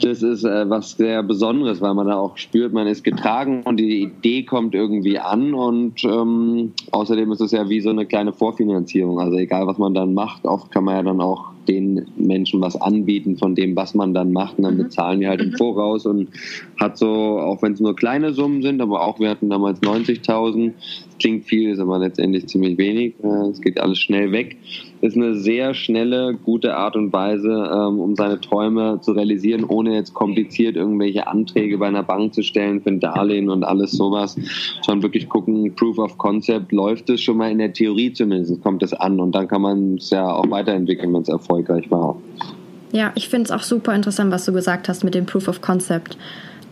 Das 0.00 0.22
ist 0.22 0.44
äh, 0.44 0.68
was 0.68 0.92
sehr 0.92 1.22
Besonderes, 1.22 1.80
weil 1.80 1.94
man 1.94 2.08
da 2.08 2.16
auch 2.16 2.36
spürt, 2.36 2.72
man 2.72 2.86
ist 2.86 3.04
getragen 3.04 3.62
und 3.62 3.78
die 3.78 4.02
Idee 4.02 4.42
kommt 4.42 4.74
irgendwie 4.74 5.18
an 5.18 5.54
und 5.54 6.04
ähm, 6.04 6.72
außerdem 6.90 7.30
ist 7.32 7.40
es 7.40 7.52
ja 7.52 7.68
wie 7.68 7.80
so 7.80 7.90
eine 7.90 8.04
kleine 8.04 8.32
Vorfinanzierung. 8.32 9.20
Also 9.20 9.38
egal, 9.38 9.66
was 9.66 9.78
man 9.78 9.94
dann 9.94 10.12
macht, 10.12 10.44
oft 10.44 10.70
kann 10.72 10.84
man 10.84 10.96
ja 10.96 11.02
dann 11.04 11.20
auch 11.20 11.53
den 11.68 12.06
Menschen 12.16 12.60
was 12.60 12.80
anbieten 12.80 13.36
von 13.36 13.54
dem, 13.54 13.76
was 13.76 13.94
man 13.94 14.14
dann 14.14 14.32
macht. 14.32 14.58
Und 14.58 14.64
dann 14.64 14.74
mhm. 14.74 14.84
bezahlen 14.84 15.20
die 15.20 15.28
halt 15.28 15.40
im 15.40 15.50
mhm. 15.50 15.56
Voraus 15.56 16.06
und 16.06 16.28
hat 16.80 16.98
so, 16.98 17.38
auch 17.38 17.62
wenn 17.62 17.72
es 17.72 17.80
nur 17.80 17.96
kleine 17.96 18.32
Summen 18.32 18.62
sind, 18.62 18.80
aber 18.80 19.06
auch 19.06 19.20
wir 19.20 19.30
hatten 19.30 19.50
damals 19.50 19.80
90.000, 19.82 20.72
klingt 21.18 21.44
viel, 21.44 21.70
ist 21.70 21.78
aber 21.78 21.98
letztendlich 21.98 22.46
ziemlich 22.46 22.78
wenig. 22.78 23.14
Äh, 23.22 23.48
es 23.50 23.60
geht 23.60 23.80
alles 23.80 23.98
schnell 23.98 24.32
weg. 24.32 24.56
Ist 25.00 25.16
eine 25.16 25.34
sehr 25.34 25.74
schnelle, 25.74 26.34
gute 26.34 26.76
Art 26.76 26.96
und 26.96 27.12
Weise, 27.12 27.50
ähm, 27.50 27.98
um 27.98 28.16
seine 28.16 28.40
Träume 28.40 29.00
zu 29.02 29.12
realisieren, 29.12 29.64
ohne 29.64 29.94
jetzt 29.94 30.14
kompliziert 30.14 30.76
irgendwelche 30.76 31.26
Anträge 31.26 31.78
bei 31.78 31.86
einer 31.86 32.02
Bank 32.02 32.34
zu 32.34 32.42
stellen 32.42 32.80
für 32.80 32.90
ein 32.90 33.00
Darlehen 33.00 33.50
und 33.50 33.64
alles 33.64 33.92
sowas. 33.92 34.36
Schon 34.84 35.02
wirklich 35.02 35.28
gucken, 35.28 35.74
Proof 35.74 35.98
of 35.98 36.18
Concept, 36.18 36.72
läuft 36.72 37.10
es 37.10 37.20
schon 37.20 37.36
mal 37.36 37.50
in 37.50 37.58
der 37.58 37.72
Theorie 37.72 38.12
zumindest, 38.12 38.62
kommt 38.62 38.82
es 38.82 38.94
an 38.94 39.20
und 39.20 39.34
dann 39.34 39.48
kann 39.48 39.62
man 39.62 39.96
es 39.96 40.10
ja 40.10 40.32
auch 40.32 40.50
weiterentwickeln, 40.50 41.12
wenn 41.12 41.22
es 41.22 41.28
erfolgreich 41.54 41.90
war. 41.90 42.16
Ja, 42.92 43.12
ich 43.14 43.28
finde 43.28 43.46
es 43.46 43.50
auch 43.50 43.62
super 43.62 43.94
interessant, 43.94 44.30
was 44.30 44.44
du 44.44 44.52
gesagt 44.52 44.88
hast 44.88 45.04
mit 45.04 45.14
dem 45.14 45.26
Proof 45.26 45.48
of 45.48 45.60
Concept. 45.60 46.16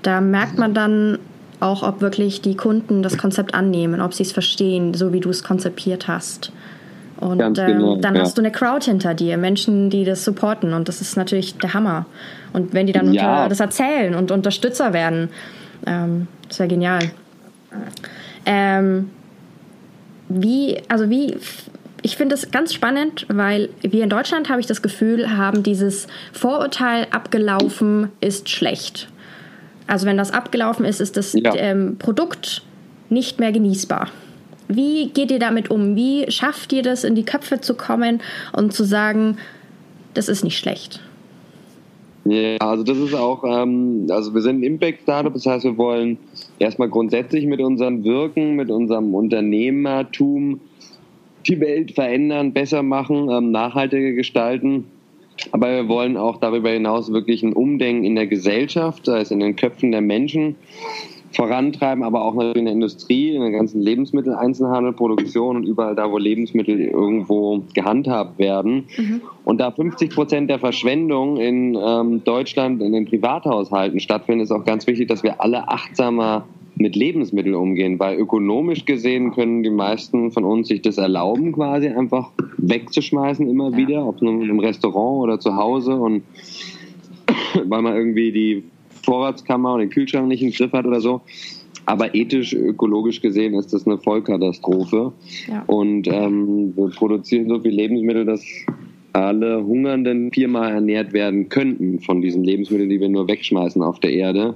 Da 0.03 0.21
merkt 0.21 0.59
man 0.59 0.75
dann 0.75 1.19
auch, 1.61 1.83
ob 1.83 2.01
wirklich 2.01 2.41
die 2.41 2.57
Kunden 2.57 3.03
das 3.03 3.19
Konzept 3.19 3.55
annehmen, 3.55 4.01
ob 4.01 4.15
sie 4.15 4.25
es 4.25 4.33
verstehen, 4.33 4.95
so 4.95 5.13
wie 5.13 5.21
du 5.21 5.31
es 5.31 5.45
konzipiert 5.45 6.09
hast. 6.09 6.53
Und 7.19 7.41
ähm, 7.41 7.67
genau, 7.67 7.97
dann 7.97 8.17
ja. 8.17 8.23
hast 8.23 8.37
du 8.37 8.43
eine 8.43 8.51
Crowd 8.51 8.85
hinter 8.85 9.15
dir, 9.15 9.37
Menschen, 9.37 9.91
die 9.91 10.05
das 10.05 10.25
supporten. 10.25 10.73
Und 10.73 10.89
das 10.89 11.01
ist 11.01 11.17
natürlich 11.17 11.57
der 11.59 11.73
Hammer. 11.73 12.07
Und 12.53 12.75
wenn 12.75 12.87
die 12.87 12.93
dann 12.93 13.13
ja. 13.13 13.49
das 13.49 13.61
erzählen 13.61 14.15
und 14.15 14.33
Unterstützer 14.33 14.93
werden, 14.93 15.29
ähm, 15.87 16.27
das 16.49 16.59
wäre 16.59 16.69
genial. 16.69 17.01
Ähm, 18.45 19.11
wie, 20.29 20.79
also 20.89 21.11
wie, 21.11 21.37
ich 22.03 22.17
finde 22.17 22.35
es 22.35 22.51
ganz 22.51 22.75
spannend, 22.75 23.27
weil 23.29 23.69
wir 23.81 24.03
in 24.03 24.11
Deutschland, 24.11 24.51
habe 24.51 24.61
ich 24.61 24.67
das 24.67 24.83
Gefühl, 24.83 25.37
haben 25.37 25.63
dieses 25.63 26.09
Vorurteil 26.33 27.07
abgelaufen 27.11 28.09
ist 28.21 28.49
schlecht. 28.49 29.09
Also 29.87 30.07
wenn 30.07 30.17
das 30.17 30.33
abgelaufen 30.33 30.85
ist, 30.85 31.01
ist 31.01 31.17
das 31.17 31.33
ja. 31.33 31.55
ähm, 31.55 31.97
Produkt 31.99 32.63
nicht 33.09 33.39
mehr 33.39 33.53
genießbar. 33.53 34.09
Wie 34.69 35.11
geht 35.11 35.31
ihr 35.31 35.39
damit 35.39 35.71
um? 35.71 35.97
Wie 35.97 36.31
schafft 36.31 36.73
ihr 36.73 36.83
das, 36.83 37.05
in 37.05 37.15
die 37.15 37.25
Köpfe 37.25 37.61
zu 37.61 37.75
kommen 37.75 38.21
und 38.53 38.73
zu 38.73 38.85
sagen, 38.85 39.37
das 40.15 40.29
ist 40.29 40.45
nicht 40.45 40.59
schlecht? 40.59 41.01
Ja, 42.25 42.57
also 42.59 42.85
das 42.85 42.99
ist 42.99 43.15
auch, 43.15 43.43
ähm, 43.45 44.07
also 44.09 44.33
wir 44.33 44.41
sind 44.43 44.61
ein 44.61 44.63
Impact-Startup, 44.63 45.33
das 45.33 45.45
heißt, 45.45 45.65
wir 45.65 45.77
wollen 45.77 46.19
erstmal 46.59 46.89
grundsätzlich 46.89 47.47
mit 47.47 47.61
unserem 47.61 48.05
Wirken, 48.05 48.55
mit 48.55 48.71
unserem 48.71 49.15
Unternehmertum 49.15 50.61
die 51.47 51.61
Welt 51.61 51.93
verändern, 51.93 52.53
besser 52.53 52.83
machen, 52.83 53.29
ähm, 53.31 53.51
nachhaltiger 53.51 54.13
gestalten. 54.13 54.85
Aber 55.51 55.75
wir 55.75 55.89
wollen 55.89 56.17
auch 56.17 56.39
darüber 56.39 56.71
hinaus 56.71 57.13
wirklich 57.13 57.43
ein 57.43 57.53
Umdenken 57.53 58.05
in 58.05 58.15
der 58.15 58.27
Gesellschaft, 58.27 59.07
sei 59.07 59.21
es 59.21 59.31
in 59.31 59.41
den 59.41 59.57
Köpfen 59.57 59.91
der 59.91 60.03
Menschen, 60.03 60.57
vorantreiben, 61.33 62.05
aber 62.05 62.25
auch 62.25 62.39
in 62.55 62.67
der 62.67 62.75
Industrie, 62.75 63.35
in 63.35 63.41
der 63.41 63.51
ganzen 63.51 63.81
Lebensmitteleinzelhandel, 63.81 64.93
Produktion 64.93 65.57
und 65.57 65.65
überall 65.65 65.95
da, 65.95 66.11
wo 66.11 66.19
Lebensmittel 66.19 66.79
irgendwo 66.79 67.63
gehandhabt 67.75 68.39
werden. 68.39 68.85
Mhm. 68.97 69.23
Und 69.45 69.59
da 69.59 69.71
50 69.71 70.11
Prozent 70.11 70.51
der 70.51 70.59
Verschwendung 70.59 71.39
in 71.39 71.75
ähm, 71.75 72.23
Deutschland 72.25 72.83
in 72.83 72.93
den 72.93 73.07
Privathaushalten 73.07 74.01
stattfindet, 74.01 74.45
ist 74.45 74.53
auch 74.53 74.65
ganz 74.65 74.87
wichtig, 74.87 75.09
dass 75.09 75.23
wir 75.23 75.41
alle 75.41 75.69
achtsamer 75.69 76.45
mit 76.77 76.97
Lebensmitteln 76.97 77.55
umgehen, 77.55 77.99
weil 77.99 78.19
ökonomisch 78.19 78.85
gesehen 78.85 79.33
können 79.33 79.63
die 79.63 79.71
meisten 79.71 80.33
von 80.33 80.45
uns 80.45 80.69
sich 80.69 80.83
das 80.83 80.99
erlauben, 80.99 81.53
quasi 81.53 81.89
einfach 81.89 82.31
wegzuschmeißen 82.59 83.49
immer 83.49 83.71
ja. 83.71 83.77
wieder, 83.77 84.07
ob 84.07 84.23
nun 84.23 84.49
im 84.49 84.59
Restaurant 84.59 85.23
oder 85.23 85.41
zu 85.41 85.57
Hause 85.57 85.95
und 85.95 86.23
weil 87.65 87.83
man 87.83 87.95
irgendwie 87.95 88.33
die 88.33 88.65
Vorratskammer 89.05 89.75
und 89.75 89.81
den 89.81 89.91
Kühlschrank 89.91 90.29
nicht 90.29 90.43
im 90.43 90.51
Griff 90.51 90.73
hat 90.73 90.87
oder 90.87 91.01
so. 91.01 91.21
Aber 91.85 92.15
ethisch, 92.15 92.53
ökologisch 92.53 93.21
gesehen 93.21 93.55
ist 93.55 93.73
das 93.73 93.87
eine 93.87 93.99
Vollkatastrophe. 93.99 95.13
Ja. 95.49 95.65
Und 95.67 96.07
ähm, 96.07 96.77
wir 96.77 96.91
produzieren 96.91 97.49
so 97.49 97.59
viel 97.59 97.73
Lebensmittel, 97.73 98.25
dass 98.25 98.45
alle 99.13 99.65
Hungernden 99.65 100.33
viermal 100.33 100.73
ernährt 100.73 101.13
werden 101.13 101.49
könnten 101.49 102.01
von 102.01 102.21
diesen 102.21 102.45
Lebensmitteln, 102.45 102.89
die 102.89 103.01
wir 103.01 103.09
nur 103.09 103.29
wegschmeißen 103.29 103.83
auf 103.83 104.01
der 104.01 104.13
Erde. 104.13 104.55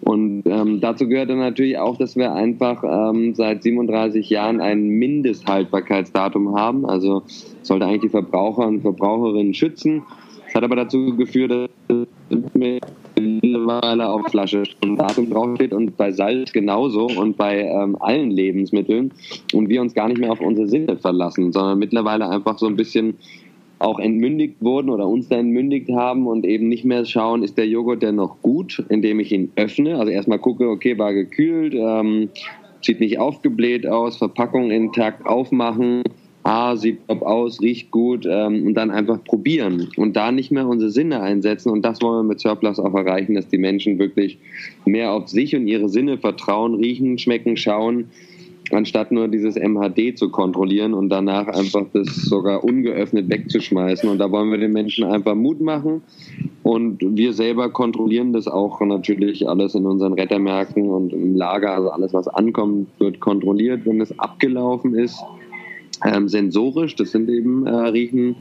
Und 0.00 0.42
ähm, 0.46 0.80
dazu 0.80 1.08
gehört 1.08 1.30
dann 1.30 1.38
natürlich 1.38 1.78
auch, 1.78 1.96
dass 1.96 2.16
wir 2.16 2.32
einfach 2.32 2.84
ähm, 2.84 3.34
seit 3.34 3.62
37 3.62 4.28
Jahren 4.28 4.60
ein 4.60 4.86
Mindesthaltbarkeitsdatum 4.88 6.56
haben. 6.56 6.86
Also 6.86 7.22
sollte 7.62 7.86
eigentlich 7.86 8.02
die 8.02 8.08
Verbraucher 8.08 8.66
und 8.66 8.82
Verbraucherinnen 8.82 9.54
schützen. 9.54 10.02
Das 10.44 10.54
hat 10.54 10.64
aber 10.64 10.76
dazu 10.76 11.16
geführt, 11.16 11.70
dass 11.88 12.06
mittlerweile 12.54 14.08
auf 14.08 14.26
Flasche 14.28 14.64
ein 14.82 14.96
Datum 14.96 15.30
draufsteht 15.30 15.72
und 15.72 15.96
bei 15.96 16.12
Salz 16.12 16.52
genauso 16.52 17.06
und 17.06 17.36
bei 17.36 17.62
ähm, 17.62 17.96
allen 18.00 18.30
Lebensmitteln 18.30 19.12
und 19.52 19.68
wir 19.68 19.80
uns 19.80 19.94
gar 19.94 20.08
nicht 20.08 20.18
mehr 20.18 20.32
auf 20.32 20.40
unsere 20.40 20.68
Sinne 20.68 20.96
verlassen, 20.96 21.52
sondern 21.52 21.78
mittlerweile 21.78 22.28
einfach 22.28 22.58
so 22.58 22.66
ein 22.66 22.76
bisschen 22.76 23.16
auch 23.78 23.98
entmündigt 23.98 24.56
wurden 24.60 24.90
oder 24.90 25.06
uns 25.06 25.28
da 25.28 25.36
entmündigt 25.36 25.90
haben 25.90 26.26
und 26.26 26.46
eben 26.46 26.68
nicht 26.68 26.84
mehr 26.84 27.04
schauen, 27.04 27.42
ist 27.42 27.58
der 27.58 27.66
Joghurt 27.66 28.02
denn 28.02 28.16
noch 28.16 28.40
gut, 28.42 28.84
indem 28.88 29.20
ich 29.20 29.32
ihn 29.32 29.52
öffne. 29.56 29.98
Also 29.98 30.10
erstmal 30.10 30.38
gucke, 30.38 30.68
okay, 30.68 30.96
war 30.98 31.12
gekühlt, 31.12 31.74
ähm, 31.74 32.30
sieht 32.80 33.00
nicht 33.00 33.18
aufgebläht 33.18 33.86
aus, 33.86 34.16
Verpackung 34.16 34.70
intakt 34.70 35.26
aufmachen, 35.26 36.02
ah, 36.44 36.76
sieht 36.76 37.06
top 37.08 37.22
aus, 37.22 37.60
riecht 37.60 37.90
gut 37.90 38.26
ähm, 38.30 38.66
und 38.66 38.74
dann 38.74 38.90
einfach 38.90 39.22
probieren 39.24 39.88
und 39.96 40.16
da 40.16 40.32
nicht 40.32 40.52
mehr 40.52 40.66
unsere 40.66 40.90
Sinne 40.90 41.20
einsetzen. 41.20 41.70
Und 41.70 41.82
das 41.82 42.00
wollen 42.00 42.24
wir 42.24 42.28
mit 42.28 42.40
Surplus 42.40 42.78
auch 42.78 42.94
erreichen, 42.94 43.34
dass 43.34 43.48
die 43.48 43.58
Menschen 43.58 43.98
wirklich 43.98 44.38
mehr 44.86 45.12
auf 45.12 45.28
sich 45.28 45.54
und 45.54 45.66
ihre 45.66 45.88
Sinne 45.88 46.16
vertrauen, 46.16 46.76
riechen, 46.76 47.18
schmecken, 47.18 47.56
schauen 47.56 48.10
anstatt 48.72 49.12
nur 49.12 49.28
dieses 49.28 49.56
MHD 49.56 50.16
zu 50.16 50.30
kontrollieren 50.30 50.94
und 50.94 51.08
danach 51.08 51.48
einfach 51.48 51.86
das 51.92 52.06
sogar 52.16 52.64
ungeöffnet 52.64 53.28
wegzuschmeißen. 53.28 54.08
Und 54.08 54.18
da 54.18 54.30
wollen 54.30 54.50
wir 54.50 54.58
den 54.58 54.72
Menschen 54.72 55.04
einfach 55.04 55.34
Mut 55.34 55.60
machen. 55.60 56.02
Und 56.62 56.98
wir 57.00 57.32
selber 57.32 57.70
kontrollieren 57.70 58.32
das 58.32 58.48
auch 58.48 58.80
natürlich 58.80 59.48
alles 59.48 59.74
in 59.74 59.86
unseren 59.86 60.14
Rettermärkten 60.14 60.88
und 60.88 61.12
im 61.12 61.36
Lager. 61.36 61.74
Also 61.74 61.90
alles, 61.90 62.12
was 62.12 62.28
ankommt, 62.28 62.88
wird 62.98 63.20
kontrolliert. 63.20 63.82
Wenn 63.84 64.00
es 64.00 64.18
abgelaufen 64.18 64.94
ist, 64.94 65.22
ähm, 66.04 66.28
sensorisch, 66.28 66.94
das 66.96 67.10
sind 67.12 67.28
eben 67.28 67.66
äh, 67.66 67.70
Riechen, 67.70 68.36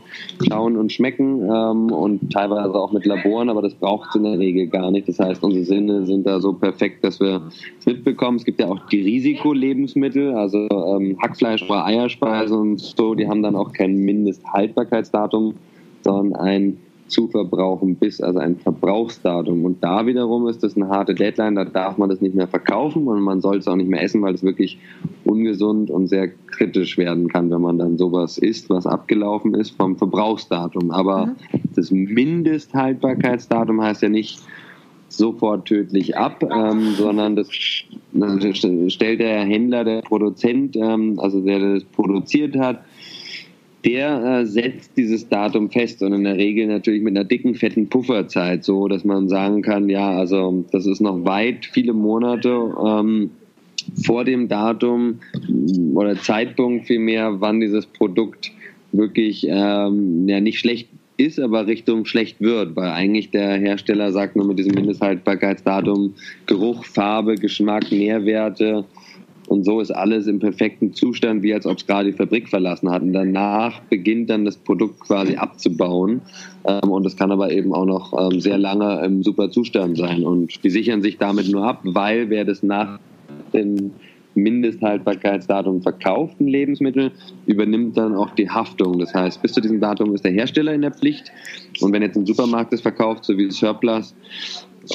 Schauen 0.48 0.78
und 0.78 0.92
Schmecken 0.92 1.42
ähm, 1.44 1.92
und 1.92 2.32
teilweise 2.32 2.74
auch 2.74 2.92
mit 2.92 3.06
Laboren, 3.06 3.50
aber 3.50 3.62
das 3.62 3.74
braucht 3.76 4.10
es 4.10 4.16
in 4.16 4.24
der 4.24 4.40
Regel 4.40 4.68
gar 4.68 4.92
nicht. 4.92 5.08
Das 5.08 5.20
heißt, 5.20 5.44
unsere 5.44 5.66
Sinne 5.66 6.06
sind 6.06 6.26
da 6.26 6.40
so 6.40 6.54
perfekt, 6.54 7.04
dass 7.04 7.20
wir 7.20 7.42
es 7.80 7.86
mitbekommen. 7.86 8.38
Es 8.38 8.46
gibt 8.46 8.60
ja 8.60 8.68
auch 8.68 8.88
die 8.88 9.02
Risikolebensmittel, 9.02 10.34
also 10.34 10.68
ähm, 10.70 11.18
Hackfleisch 11.22 11.64
oder 11.64 11.86
Eierspeisen 11.86 12.58
und 12.58 12.80
so, 12.80 13.16
die 13.16 13.28
haben 13.28 13.44
dann 13.44 13.56
auch 13.56 13.72
kein 13.74 13.96
Mindesthaltbarkeitsdatum, 13.96 15.56
sondern 16.04 16.40
ein 16.40 16.78
zu 17.08 17.28
verbrauchen 17.28 17.96
bis, 17.96 18.20
also 18.20 18.40
ein 18.40 18.58
Verbrauchsdatum. 18.58 19.64
Und 19.64 19.84
da 19.84 20.06
wiederum 20.06 20.48
ist 20.48 20.64
das 20.64 20.76
eine 20.76 20.88
harte 20.88 21.14
Deadline, 21.14 21.56
da 21.56 21.66
darf 21.66 21.98
man 21.98 22.10
das 22.10 22.22
nicht 22.22 22.36
mehr 22.36 22.48
verkaufen 22.48 23.08
und 23.08 23.22
man 23.22 23.42
soll 23.42 23.58
es 23.58 23.68
auch 23.68 23.76
nicht 23.76 23.90
mehr 23.90 24.02
essen, 24.02 24.22
weil 24.22 24.34
es 24.34 24.44
wirklich 24.44 24.80
ungesund 25.24 25.92
und 25.92 26.08
sehr 26.08 26.30
kritisch 26.48 26.98
werden 26.98 27.28
kann, 27.28 27.52
wenn 27.52 27.62
man 27.62 27.78
dann 27.78 27.98
sowas 27.98 28.38
isst, 28.38 28.70
was 28.70 28.88
abgelaufen 28.88 29.54
ist 29.54 29.72
vom 29.72 29.98
Verbrauchsdatum. 29.98 30.92
Aber 30.92 31.28
mhm. 31.28 31.36
das 31.76 31.92
Mindesthaltbarkeitsdatum 31.92 33.82
heißt 33.82 34.02
ja 34.02 34.10
nicht 34.10 34.40
sofort 35.08 35.66
tödlich 35.66 36.18
ab, 36.18 36.44
ähm, 36.44 36.94
sondern 36.96 37.36
das, 37.36 37.50
stellt 37.52 39.20
der 39.20 39.42
Händler, 39.42 39.84
der 39.84 40.02
Produzent, 40.02 40.76
ähm, 40.76 41.20
also 41.20 41.42
der 41.42 41.60
das 41.60 41.84
produziert 41.84 42.58
hat, 42.58 42.82
der 43.86 44.24
äh, 44.24 44.46
setzt 44.46 44.98
dieses 44.98 45.30
Datum 45.30 45.70
fest 45.70 46.01
und 46.01 46.13
in 46.13 46.24
der 46.24 46.38
Regel 46.38 46.68
natürlich 46.68 47.04
mit 47.04 47.15
einer 47.15 47.24
dicken, 47.24 47.56
fetten 47.56 47.88
Pufferzeit, 47.88 48.63
so 48.63 48.88
dass 48.88 49.06
man 49.06 49.30
sagen 49.30 49.62
kann, 49.62 49.89
ja, 49.89 50.18
also 50.18 50.65
das 50.72 50.88
ist 50.88 51.01
noch 51.01 51.24
weit, 51.25 51.65
viele 51.65 51.94
Monate 51.94 52.74
ähm, 52.84 53.30
vor 54.04 54.25
dem 54.25 54.48
Datum 54.48 55.20
oder 55.94 56.15
Zeitpunkt 56.15 56.88
vielmehr, 56.88 57.39
wann 57.39 57.60
dieses 57.60 57.86
Produkt 57.86 58.51
wirklich 58.92 59.46
ähm, 59.48 60.27
ja 60.27 60.39
nicht 60.39 60.60
schlecht 60.60 60.89
ist, 61.18 61.39
aber 61.39 61.68
Richtung 61.68 62.06
schlecht 62.06 62.42
wird, 62.42 62.75
weil 62.75 62.89
eigentlich 62.89 63.30
der 63.30 63.54
Hersteller 63.54 64.12
sagt 64.12 64.36
nur 64.36 64.48
mit 64.48 64.60
diesem 64.60 64.74
Mindesthaltbarkeitsdatum 64.74 66.15
Geruch, 66.46 66.86
Farbe, 66.86 67.36
Geschmack, 67.36 67.92
Nährwerte, 67.92 68.86
und 69.48 69.64
so 69.64 69.80
ist 69.80 69.92
alles 69.92 70.28
im 70.28 70.40
perfekten 70.40 70.94
Zustand, 70.94 71.44
wie 71.44 71.54
als 71.54 71.66
ob 71.66 71.78
es 71.78 71.86
gerade 71.86 72.12
die 72.12 72.18
Fabrik 72.18 72.50
verlassen 72.50 72.90
hat. 72.90 73.02
Und 73.02 73.14
danach 73.14 73.82
beginnt 73.90 74.30
dann 74.30 74.46
das 74.46 74.58
Produkt 74.58 75.02
quasi 75.02 75.36
abzubauen. 75.36 76.22
Ähm, 76.66 76.90
und 76.90 77.04
das 77.04 77.16
kann 77.16 77.32
aber 77.32 77.52
eben 77.52 77.74
auch 77.74 77.86
noch 77.86 78.14
ähm, 78.20 78.40
sehr 78.40 78.58
lange 78.58 79.04
im 79.06 79.24
super 79.24 79.52
Zustand 79.52 79.98
sein. 79.98 80.24
Und 80.24 80.64
die 80.64 80.70
sichern 80.70 81.02
sich 81.02 81.18
damit 81.18 81.50
nur 81.50 81.66
ab, 81.66 81.82
weil 81.84 82.30
wer 82.30 82.46
das 82.46 82.64
nach 82.64 83.00
dem 83.54 83.92
Mindesthaltbarkeitsdatum 84.36 85.82
verkauften 85.82 86.48
Lebensmittel 86.48 87.12
übernimmt 87.46 87.98
dann 87.98 88.16
auch 88.16 88.32
die 88.32 88.50
Haftung. 88.50 89.00
Das 89.00 89.14
heißt, 89.14 89.42
bis 89.42 89.54
zu 89.54 89.62
diesem 89.62 89.80
Datum 89.80 90.14
ist 90.14 90.25
der 90.25 90.32
Hersteller 90.32 90.74
in 90.74 90.82
der 90.82 90.92
Pflicht. 90.92 91.32
Und 91.80 91.94
wenn 91.94 92.02
jetzt 92.02 92.18
ein 92.18 92.25
Supermarkt 92.25 92.74
es 92.74 92.82
verkauft, 92.82 93.24
so 93.24 93.38
wie 93.38 93.50
Surplus, 93.50 94.14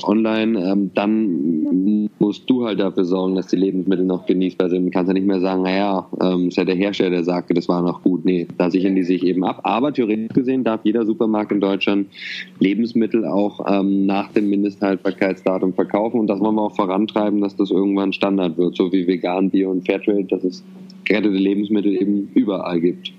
online, 0.05 0.59
ähm, 0.61 0.91
dann 0.95 2.11
musst 2.19 2.49
du 2.49 2.65
halt 2.67 2.81
dafür 2.81 3.05
sorgen, 3.05 3.35
dass 3.35 3.49
die 3.49 3.57
Lebensmittel 3.57 4.05
noch 4.05 4.27
genießbar 4.27 4.69
sind. 4.69 4.87
Du 4.87 4.91
kannst 4.91 5.09
ja 5.09 5.15
nicht 5.15 5.27
mehr 5.27 5.41
sagen, 5.41 5.63
naja, 5.63 6.07
ähm, 6.21 6.49
ist 6.49 6.57
ja 6.57 6.65
der 6.65 6.75
Hersteller, 6.75 7.11
der 7.11 7.25
sagte, 7.25 7.55
das 7.55 7.69
war 7.69 7.83
noch 7.83 8.03
gut. 8.03 8.25
Nee, 8.25 8.47
da 8.59 8.71
sichern 8.71 8.95
die 8.95 9.03
sich 9.03 9.25
eben 9.25 9.45
ab. 9.45 9.61
Aber 9.65 9.93
theoretisch 9.93 10.35
gesehen 10.35 10.65
darf 10.65 10.81
jeder 10.85 11.07
Supermarkt 11.07 11.53
in 11.53 11.61
Deutschland 11.61 12.09
Lebensmittel 12.59 13.25
auch 13.25 13.65
ähm, 13.69 14.07
nach 14.07 14.33
dem 14.33 14.49
Mindesthaltbarkeitsdatum 14.51 15.75
verkaufen 15.75 16.21
und 16.21 16.27
das 16.27 16.41
wollen 16.41 16.55
wir 16.55 16.63
auch 16.63 16.77
vorantreiben, 16.77 17.41
dass 17.41 17.57
das 17.57 17.71
irgendwann 17.71 18.13
Standard 18.13 18.57
wird, 18.59 18.77
so 18.77 18.93
wie 18.93 19.07
vegan, 19.07 19.51
Bio 19.51 19.71
und 19.71 19.87
Fairtrade, 19.87 20.25
dass 20.25 20.45
es 20.45 20.65
gerettete 21.05 21.37
Lebensmittel 21.37 21.95
eben 21.95 22.31
überall 22.35 22.81
gibt. 22.81 23.13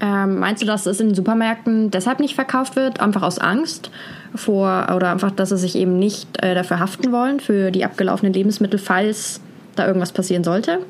Ähm, 0.00 0.40
meinst 0.40 0.62
du, 0.62 0.66
dass 0.66 0.86
es 0.86 1.00
in 1.00 1.14
Supermärkten 1.14 1.90
deshalb 1.90 2.20
nicht 2.20 2.34
verkauft 2.34 2.76
wird, 2.76 3.00
einfach 3.00 3.22
aus 3.22 3.38
Angst 3.38 3.90
vor 4.36 4.86
oder 4.94 5.10
einfach, 5.10 5.30
dass 5.30 5.50
sie 5.50 5.56
sich 5.56 5.76
eben 5.76 5.98
nicht 5.98 6.42
äh, 6.42 6.54
dafür 6.54 6.80
haften 6.80 7.12
wollen 7.12 7.40
für 7.40 7.70
die 7.70 7.84
abgelaufenen 7.84 8.32
Lebensmittel, 8.32 8.78
falls 8.78 9.40
da 9.74 9.86
irgendwas 9.86 10.12
passieren 10.12 10.44
sollte? 10.44 10.80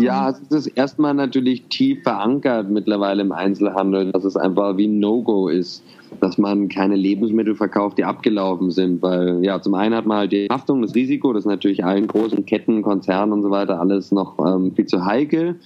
Ja, 0.00 0.30
es 0.30 0.66
ist 0.66 0.66
erstmal 0.68 1.14
natürlich 1.14 1.64
tief 1.68 2.02
verankert 2.02 2.70
mittlerweile 2.70 3.22
im 3.22 3.32
Einzelhandel, 3.32 4.12
dass 4.12 4.24
es 4.24 4.36
einfach 4.36 4.76
wie 4.76 4.86
ein 4.86 5.00
No-Go 5.00 5.48
ist 5.48 5.82
dass 6.20 6.38
man 6.38 6.68
keine 6.68 6.96
Lebensmittel 6.96 7.54
verkauft, 7.54 7.98
die 7.98 8.04
abgelaufen 8.04 8.70
sind. 8.70 9.02
Weil 9.02 9.44
ja, 9.44 9.60
zum 9.60 9.74
einen 9.74 9.94
hat 9.94 10.06
man 10.06 10.18
halt 10.18 10.32
die 10.32 10.48
Haftung, 10.50 10.82
das 10.82 10.94
Risiko, 10.94 11.32
das 11.32 11.44
ist 11.44 11.50
natürlich 11.50 11.84
allen 11.84 12.06
großen 12.06 12.46
Ketten, 12.46 12.82
Konzernen 12.82 13.32
und 13.32 13.42
so 13.42 13.50
weiter 13.50 13.80
alles 13.80 14.12
noch 14.12 14.38
ähm, 14.38 14.72
viel 14.74 14.86
zu 14.86 15.04
heikel. 15.04 15.56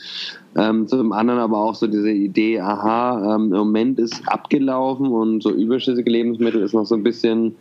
Ähm, 0.56 0.86
zum 0.86 1.12
anderen 1.12 1.40
aber 1.40 1.58
auch 1.58 1.74
so 1.74 1.86
diese 1.86 2.10
Idee, 2.10 2.60
aha, 2.60 3.34
ähm, 3.34 3.52
im 3.52 3.58
Moment 3.58 3.98
ist 3.98 4.22
abgelaufen 4.28 5.08
und 5.08 5.42
so 5.42 5.50
überschüssige 5.50 6.10
Lebensmittel 6.10 6.62
ist 6.62 6.74
noch 6.74 6.86
so 6.86 6.94
ein 6.94 7.02
bisschen 7.02 7.56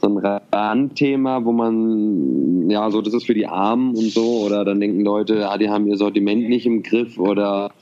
so 0.00 0.08
ein 0.08 0.40
Randthema, 0.52 1.44
wo 1.44 1.52
man, 1.52 2.70
ja, 2.70 2.90
so 2.90 3.02
das 3.02 3.14
ist 3.14 3.26
für 3.26 3.34
die 3.34 3.46
Armen 3.46 3.90
und 3.90 4.10
so, 4.10 4.44
oder 4.46 4.64
dann 4.64 4.80
denken 4.80 5.00
Leute, 5.00 5.36
ja, 5.36 5.58
die 5.58 5.68
haben 5.68 5.86
ihr 5.86 5.96
Sortiment 5.96 6.48
nicht 6.48 6.66
im 6.66 6.82
Griff 6.82 7.18
oder 7.18 7.72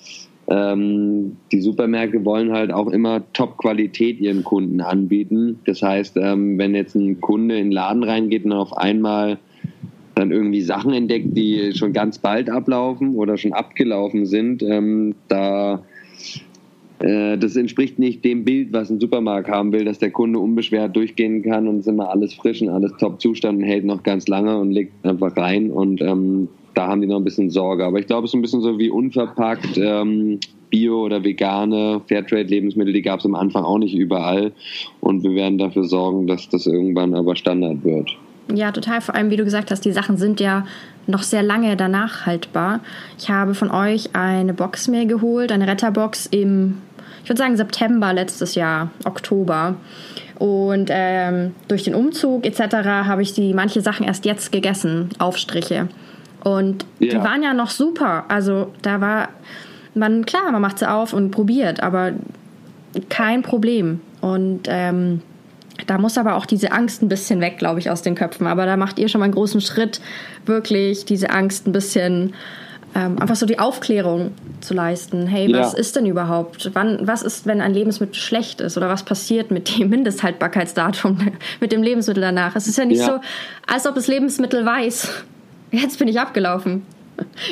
ähm, 0.49 1.37
die 1.51 1.61
Supermärkte 1.61 2.25
wollen 2.25 2.53
halt 2.53 2.73
auch 2.73 2.89
immer 2.89 3.23
Top-Qualität 3.33 4.21
ihren 4.21 4.45
Kunden 4.45 4.81
anbieten. 4.81 5.59
Das 5.65 5.83
heißt, 5.83 6.17
ähm, 6.19 6.57
wenn 6.59 6.75
jetzt 6.75 6.95
ein 6.95 7.21
Kunde 7.21 7.57
in 7.57 7.67
den 7.67 7.73
Laden 7.73 8.05
reingeht 8.05 8.45
und 8.45 8.53
auf 8.53 8.77
einmal 8.77 9.39
dann 10.15 10.31
irgendwie 10.31 10.63
Sachen 10.63 10.93
entdeckt, 10.93 11.37
die 11.37 11.73
schon 11.75 11.93
ganz 11.93 12.19
bald 12.19 12.49
ablaufen 12.49 13.17
oder 13.17 13.37
schon 13.37 13.53
abgelaufen 13.53 14.25
sind, 14.25 14.63
ähm, 14.63 15.15
da 15.29 15.83
äh, 17.01 17.37
das 17.37 17.57
entspricht 17.57 17.99
nicht 17.99 18.25
dem 18.25 18.45
Bild, 18.45 18.73
was 18.73 18.89
ein 18.89 19.01
Supermarkt 19.01 19.49
haben 19.49 19.73
will, 19.73 19.85
dass 19.85 19.99
der 19.99 20.11
Kunde 20.11 20.39
unbeschwert 20.39 20.97
durchgehen 20.97 21.43
kann 21.43 21.69
und 21.69 21.81
es 21.81 21.87
immer 21.87 22.11
alles 22.11 22.35
frisch 22.35 22.63
und 22.63 22.71
alles 22.71 22.93
Top-Zustand 22.99 23.59
und 23.59 23.65
hält 23.65 23.85
noch 23.85 24.03
ganz 24.03 24.29
lange 24.29 24.57
und 24.57 24.71
legt 24.71 25.05
einfach 25.05 25.37
rein 25.37 25.71
und 25.71 26.01
ähm, 26.01 26.49
da 26.77 26.89
haben 26.89 27.01
die 27.01 27.07
noch 27.07 27.17
ein 27.17 27.25
bisschen 27.25 27.51
Sorge. 27.51 27.85
Aber 27.85 27.99
ich 27.99 28.07
glaube, 28.07 28.27
es 28.27 28.31
ist 28.31 28.35
ein 28.35 28.43
bisschen 28.43 28.61
so 28.61 28.79
wie 28.79 28.91
unverpackt. 28.91 29.79
Ähm, 29.79 30.39
Bio 30.69 31.05
oder 31.05 31.25
vegane 31.25 32.03
Fairtrade-Lebensmittel, 32.07 32.93
die 32.93 33.03
gab 33.03 33.21
es 33.21 33.25
am 33.25 33.35
Anfang 33.35 33.65
auch 33.65 33.79
nicht 33.79 33.95
überall. 33.95 34.53
Und 35.01 35.23
wir 35.23 35.35
werden 35.35 35.59
dafür 35.59 35.85
sorgen, 35.85 36.27
dass 36.27 36.49
das 36.49 36.67
irgendwann 36.67 37.15
aber 37.15 37.35
Standard 37.35 37.83
wird. 37.85 38.11
Ja, 38.53 38.73
total. 38.73 39.01
Vor 39.01 39.15
allem, 39.15 39.31
wie 39.31 39.37
du 39.37 39.45
gesagt 39.45 39.71
hast, 39.71 39.85
die 39.85 39.93
Sachen 39.93 40.19
sind 40.19 40.39
ja 40.39 40.67
noch 41.07 41.23
sehr 41.23 41.43
lange 41.43 41.77
danach 41.77 42.27
haltbar. 42.27 42.81
Ich 43.19 43.31
habe 43.31 43.55
von 43.55 43.71
euch 43.71 44.11
eine 44.15 44.53
Box 44.53 44.89
mir 44.89 45.07
geholt, 45.07 45.53
eine 45.53 45.67
Retterbox 45.67 46.27
im, 46.27 46.79
ich 47.23 47.31
würde 47.31 47.39
sagen, 47.39 47.57
September 47.57 48.13
letztes 48.13 48.55
Jahr, 48.55 48.91
Oktober. 49.05 49.77
Und 50.39 50.91
ähm, 50.91 51.55
durch 51.69 51.85
den 51.85 51.95
Umzug 51.95 52.45
etc. 52.45 52.75
habe 53.07 53.23
ich 53.23 53.33
die 53.33 53.55
manche 53.55 53.81
Sachen 53.81 54.05
erst 54.05 54.27
jetzt 54.27 54.53
gegessen, 54.53 55.09
Aufstriche. 55.19 55.89
Und 56.47 56.87
ja. 57.01 57.11
die 57.11 57.25
waren 57.25 57.43
ja 57.43 57.55
noch 57.55 57.71
super. 57.71 58.25
Also 58.29 58.73
da 58.81 59.01
war 59.01 59.31
man, 59.95 60.25
klar, 60.25 60.53
man 60.53 60.63
macht 60.63 60.79
sie 60.79 60.89
auf 60.89 61.13
und 61.13 61.33
probiert, 61.33 61.83
aber 61.83 62.13
kein 63.09 63.43
Problem. 63.43 63.99
Und 64.21 64.69
ähm, 64.69 65.23
da 65.89 65.99
muss 65.99 66.17
aber 66.17 66.37
auch 66.37 66.47
diese 66.47 66.71
Angst 66.71 67.03
ein 67.03 67.09
bisschen 67.09 67.41
weg, 67.41 67.59
glaube 67.59 67.81
ich, 67.81 67.91
aus 67.91 68.03
den 68.03 68.15
Köpfen. 68.15 68.47
Aber 68.47 68.65
da 68.65 68.77
macht 68.77 69.01
ihr 69.01 69.09
schon 69.09 69.19
mal 69.19 69.25
einen 69.25 69.35
großen 69.35 69.61
Schritt, 69.61 70.01
wirklich 70.45 71.05
diese 71.05 71.31
Angst 71.31 71.67
ein 71.67 71.73
bisschen, 71.73 72.35
ähm, 72.95 73.19
einfach 73.19 73.35
so 73.35 73.45
die 73.45 73.59
Aufklärung 73.59 74.31
zu 74.61 74.73
leisten. 74.73 75.27
Hey, 75.27 75.51
ja. 75.51 75.59
was 75.59 75.75
ist 75.75 75.97
denn 75.97 76.07
überhaupt? 76.07 76.71
Wann, 76.75 77.09
was 77.09 77.23
ist, 77.23 77.47
wenn 77.47 77.61
ein 77.61 77.75
Lebensmittel 77.75 78.15
schlecht 78.15 78.61
ist? 78.61 78.77
Oder 78.77 78.89
was 78.89 79.03
passiert 79.03 79.51
mit 79.51 79.77
dem 79.77 79.91
Mindesthaltbarkeitsdatum, 79.91 81.19
mit 81.59 81.73
dem 81.73 81.83
Lebensmittel 81.83 82.21
danach? 82.21 82.55
Es 82.55 82.69
ist 82.69 82.79
ja 82.79 82.85
nicht 82.85 83.01
ja. 83.01 83.07
so, 83.07 83.21
als 83.67 83.85
ob 83.85 83.97
das 83.97 84.07
Lebensmittel 84.07 84.65
weiß, 84.65 85.25
Jetzt 85.71 85.99
bin 85.99 86.09
ich 86.09 86.19
abgelaufen. 86.21 86.83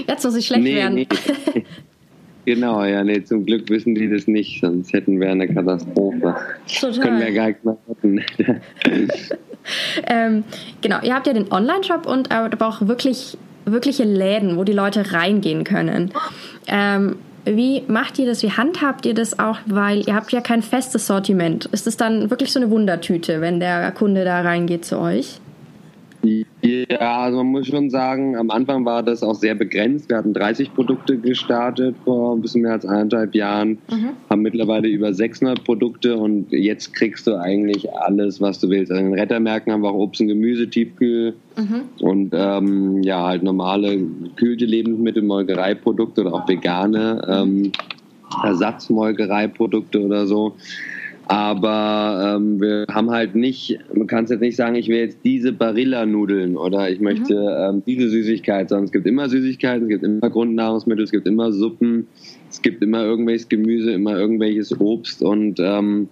Jetzt 0.07 0.25
muss 0.25 0.37
ich 0.37 0.47
schlecht 0.47 0.63
nee, 0.63 0.75
werden. 0.77 0.95
Nee. 0.95 1.09
Genau, 2.47 2.85
ja, 2.85 3.03
nee, 3.03 3.25
zum 3.25 3.47
Glück 3.47 3.71
wissen 3.71 3.95
die 3.95 4.09
das 4.11 4.27
nicht, 4.27 4.61
sonst 4.61 4.93
hätten 4.93 5.19
wir 5.19 5.31
eine 5.31 5.49
Katastrophe. 5.49 6.37
Total. 6.79 7.01
Können 7.01 7.21
wir 7.21 7.33
gar 7.33 7.47
nicht 7.47 7.65
mehr 7.65 7.77
ähm, 10.07 10.45
genau, 10.83 11.01
ihr 11.03 11.15
habt 11.15 11.27
ja 11.27 11.33
den 11.33 11.51
Online-Shop 11.51 12.07
und 12.07 12.31
aber 12.31 12.67
auch 12.67 12.87
wirklich, 12.87 13.39
wirkliche 13.65 14.05
Läden, 14.05 14.59
wo 14.59 14.65
die 14.65 14.75
Leute 14.75 15.13
reingehen 15.13 15.65
können. 15.65 16.13
Ähm, 16.67 17.17
wie 17.47 17.83
macht 17.89 18.19
ihr 18.19 18.27
das? 18.27 18.43
Wie 18.43 18.51
handhabt 18.51 19.07
ihr 19.07 19.15
das 19.15 19.39
auch? 19.39 19.59
Weil 19.67 20.07
ihr 20.07 20.15
habt 20.15 20.33
ja 20.33 20.41
kein 20.41 20.63
festes 20.63 21.07
Sortiment. 21.07 21.67
Ist 21.67 21.87
es 21.87 21.97
dann 21.97 22.31
wirklich 22.31 22.53
so 22.53 22.61
eine 22.61 22.71
Wundertüte, 22.71 23.41
wenn 23.41 23.61
der 23.61 23.91
Kunde 23.93 24.25
da 24.25 24.43
reingeht 24.43 24.85
zu 24.85 24.99
euch? 24.99 25.41
Ja, 26.63 27.23
also 27.23 27.39
man 27.39 27.49
muss 27.49 27.67
schon 27.67 27.91
sagen, 27.91 28.37
am 28.37 28.51
Anfang 28.51 28.85
war 28.85 29.03
das 29.03 29.23
auch 29.23 29.35
sehr 29.35 29.55
begrenzt. 29.55 30.09
Wir 30.09 30.17
hatten 30.17 30.33
30 30.33 30.75
Produkte 30.75 31.19
gestartet 31.19 31.97
vor 32.05 32.35
ein 32.35 32.41
bisschen 32.41 32.63
mehr 32.63 32.73
als 32.73 32.87
eineinhalb 32.87 33.35
Jahren, 33.35 33.79
mhm. 33.91 34.11
haben 34.31 34.43
mittlerweile 34.43 34.89
über 34.89 35.13
600 35.13 35.63
Produkte 35.65 36.17
und 36.17 36.51
jetzt 36.53 36.95
kriegst 36.95 37.27
du 37.27 37.37
eigentlich 37.37 37.93
alles, 37.93 38.41
was 38.41 38.59
du 38.61 38.71
willst. 38.71 38.91
Also 38.91 39.05
in 39.05 39.11
den 39.11 39.19
Rettermärkten 39.19 39.73
haben 39.73 39.83
wir 39.83 39.91
auch 39.91 39.99
Obst 39.99 40.21
und 40.21 40.29
Gemüse, 40.29 40.69
Tiefkühl 40.69 41.35
mhm. 41.57 41.83
und 42.01 42.33
ähm, 42.35 43.03
ja, 43.03 43.27
halt 43.27 43.43
normale 43.43 43.97
gekühlte 43.99 44.65
Lebensmittel, 44.65 45.23
Molkereiprodukte 45.23 46.23
oder 46.23 46.35
auch 46.35 46.49
vegane 46.49 47.23
ähm, 47.29 47.73
Ersatzmolkereiprodukte 48.43 50.01
oder 50.01 50.27
so. 50.27 50.55
Aber 51.27 52.37
ähm, 52.37 52.61
wir 52.61 52.87
haben 52.91 53.11
halt 53.11 53.35
nicht, 53.35 53.79
man 53.95 54.07
kann 54.07 54.25
es 54.25 54.31
jetzt 54.31 54.41
nicht 54.41 54.57
sagen, 54.57 54.75
ich 54.75 54.89
will 54.89 54.99
jetzt 54.99 55.19
diese 55.25 55.53
Barilla-Nudeln 55.53 56.57
oder 56.57 56.91
ich 56.91 57.01
möchte 57.01 57.35
mhm. 57.35 57.77
ähm, 57.77 57.83
diese 57.87 58.11
Süßigkeit, 58.11 58.69
sondern 58.69 58.85
es 58.85 58.93
gibt 58.93 59.07
immer 59.07 59.29
Süßigkeiten, 59.29 59.85
es 59.85 59.89
gibt 59.89 60.05
immer 60.05 60.29
Grundnahrungsmittel, 60.29 61.05
es 61.05 61.11
gibt 61.11 61.27
immer 61.27 61.51
Suppen, 61.53 62.09
es 62.51 62.61
gibt 62.61 62.83
immer 62.83 63.05
irgendwelches 63.05 63.49
Gemüse, 63.49 63.93
immer 63.93 64.19
irgendwelches 64.19 64.79
Obst 64.79 65.23
und 65.23 65.59
ähm, 65.61 66.09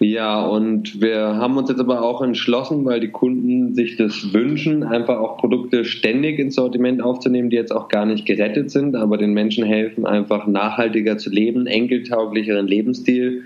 ja, 0.00 0.44
und 0.44 1.00
wir 1.00 1.36
haben 1.36 1.56
uns 1.56 1.70
jetzt 1.70 1.78
aber 1.78 2.02
auch 2.02 2.20
entschlossen, 2.20 2.84
weil 2.84 2.98
die 2.98 3.10
Kunden 3.10 3.74
sich 3.74 3.96
das 3.96 4.34
wünschen, 4.34 4.82
einfach 4.82 5.20
auch 5.20 5.38
Produkte 5.38 5.84
ständig 5.84 6.40
ins 6.40 6.56
Sortiment 6.56 7.00
aufzunehmen, 7.00 7.48
die 7.48 7.56
jetzt 7.56 7.72
auch 7.72 7.88
gar 7.88 8.04
nicht 8.04 8.26
gerettet 8.26 8.72
sind, 8.72 8.96
aber 8.96 9.18
den 9.18 9.32
Menschen 9.32 9.64
helfen, 9.64 10.04
einfach 10.04 10.48
nachhaltiger 10.48 11.16
zu 11.16 11.30
leben, 11.30 11.66
enkeltauglicheren 11.66 12.66
Lebensstil 12.66 13.44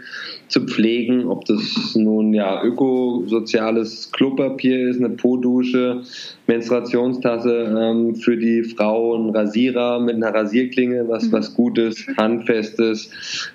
zu 0.49 0.65
pflegen, 0.65 1.27
ob 1.27 1.45
das 1.45 1.95
nun 1.95 2.33
ja 2.33 2.65
ökosoziales 2.65 4.11
Klopapier 4.13 4.89
ist, 4.89 4.99
eine 4.99 5.11
Po-Dusche, 5.11 6.01
Menstruationstasse 6.47 7.77
ähm, 7.79 8.15
für 8.15 8.39
die 8.39 8.63
Frau, 8.63 9.15
ein 9.15 9.29
Rasierer 9.31 10.01
mit 10.01 10.17
einer 10.17 10.35
Rasierklinge, 10.35 11.07
was 11.09 11.25
mhm. 11.25 11.33
was 11.33 11.55
Gutes, 11.55 12.07
handfestes, 12.17 13.11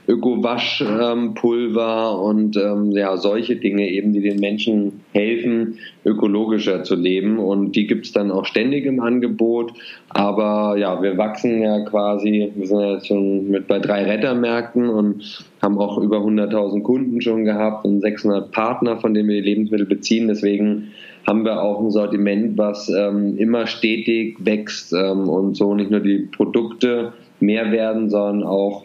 Öko-Waschpulver 0.08 2.12
ähm, 2.13 2.19
und 2.19 2.58
ähm, 2.58 2.83
ja 2.91 3.17
solche 3.17 3.56
Dinge 3.56 3.89
eben, 3.89 4.13
die 4.13 4.22
den 4.22 4.39
Menschen 4.39 5.02
helfen, 5.12 5.80
ökologischer 6.06 6.84
zu 6.84 6.96
leben 6.96 7.39
und 7.39 7.76
die 7.76 7.88
gibt 7.88 8.06
es 8.06 8.12
dann 8.12 8.32
auch 8.32 8.46
ständig 8.46 8.86
im 8.86 9.00
Angebot. 9.00 9.74
Aber 10.10 10.76
ja, 10.78 11.02
wir 11.02 11.17
wachsen 11.17 11.62
ja 11.62 11.80
quasi, 11.86 12.52
wir 12.56 12.67
sind 12.67 12.80
ja 12.80 12.93
jetzt 12.93 13.08
schon 13.08 13.50
mit 13.50 13.67
bei 13.67 13.80
drei 13.80 14.04
Rettermärkten 14.04 14.89
und 14.89 15.46
haben 15.62 15.80
auch 15.80 15.98
über 15.98 16.17
100.000 16.17 16.82
Kunden 16.84 17.22
schon 17.22 17.46
gehabt 17.46 17.86
und 17.86 18.02
600 18.02 18.52
Partner, 18.52 18.98
von 18.98 19.13
denen 19.13 19.30
wir 19.30 19.41
die 19.41 19.50
Lebensmittel 19.50 19.86
beziehen. 19.86 20.28
Deswegen 20.28 20.89
haben 21.26 21.46
wir 21.46 21.62
auch 21.62 21.80
ein 21.80 21.91
Sortiment, 21.91 22.58
was 22.58 22.89
ähm, 22.89 23.38
immer 23.38 23.65
stetig 23.67 24.38
wächst 24.39 24.93
ähm, 24.93 25.30
und 25.30 25.56
so 25.56 25.74
nicht 25.74 25.89
nur 25.89 26.02
die 26.02 26.19
Produkte 26.19 27.13
mehr 27.39 27.72
werden, 27.72 28.10
sondern 28.10 28.43
auch 28.48 28.84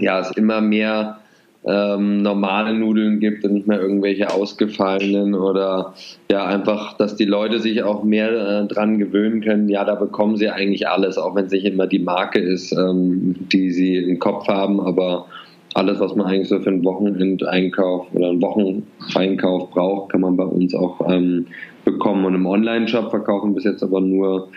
ja, 0.00 0.20
es 0.20 0.30
immer 0.32 0.60
mehr 0.60 1.20
ähm, 1.66 2.22
normale 2.22 2.74
Nudeln 2.74 3.20
gibt 3.20 3.44
und 3.44 3.54
nicht 3.54 3.66
mehr 3.66 3.80
irgendwelche 3.80 4.30
ausgefallenen 4.30 5.34
oder 5.34 5.94
ja 6.30 6.44
einfach, 6.44 6.96
dass 6.96 7.16
die 7.16 7.24
Leute 7.24 7.58
sich 7.58 7.82
auch 7.82 8.04
mehr 8.04 8.30
äh, 8.30 8.66
dran 8.66 8.98
gewöhnen 8.98 9.40
können. 9.40 9.68
Ja, 9.68 9.84
da 9.84 9.94
bekommen 9.94 10.36
sie 10.36 10.50
eigentlich 10.50 10.88
alles, 10.88 11.16
auch 11.16 11.34
wenn 11.34 11.46
es 11.46 11.52
nicht 11.52 11.64
immer 11.64 11.86
die 11.86 12.00
Marke 12.00 12.38
ist, 12.38 12.72
ähm, 12.72 13.34
die 13.52 13.70
sie 13.70 13.96
im 13.96 14.18
Kopf 14.18 14.46
haben, 14.48 14.80
aber 14.80 15.26
alles, 15.74 15.98
was 15.98 16.14
man 16.14 16.26
eigentlich 16.26 16.48
so 16.48 16.60
für 16.60 16.70
einen 16.70 16.84
Wochenendeinkauf 16.84 18.06
oder 18.14 18.28
einen 18.28 18.42
Wocheneinkauf 18.42 19.70
braucht, 19.70 20.12
kann 20.12 20.20
man 20.20 20.36
bei 20.36 20.44
uns 20.44 20.72
auch 20.74 21.00
ähm, 21.10 21.46
bekommen. 21.84 22.24
Und 22.24 22.34
im 22.34 22.46
Online-Shop 22.46 23.10
verkaufen 23.10 23.54
bis 23.54 23.64
jetzt 23.64 23.82
aber 23.82 24.00
nur 24.00 24.48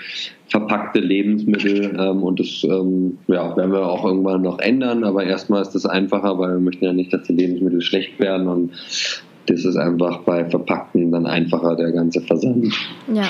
verpackte 0.68 1.00
Lebensmittel 1.00 1.96
ähm, 2.00 2.24
und 2.24 2.40
das 2.40 2.64
ähm, 2.64 3.18
ja, 3.28 3.56
werden 3.56 3.72
wir 3.72 3.86
auch 3.86 4.06
irgendwann 4.06 4.42
noch 4.42 4.60
ändern, 4.60 5.04
aber 5.04 5.24
erstmal 5.24 5.62
ist 5.62 5.72
das 5.72 5.86
einfacher, 5.86 6.38
weil 6.38 6.54
wir 6.54 6.60
möchten 6.60 6.86
ja 6.86 6.94
nicht, 6.94 7.14
dass 7.14 7.24
die 7.24 7.34
Lebensmittel 7.34 7.82
schlecht 7.82 8.20
werden 8.20 8.48
und 8.48 8.72
das 9.48 9.64
ist 9.64 9.78
einfach 9.78 10.20
bei 10.20 10.46
Verpackten 10.50 11.12
dann 11.12 11.26
einfacher, 11.26 11.76
der 11.76 11.92
ganze 11.92 12.22
Versand. 12.22 12.74
Ja. 13.14 13.30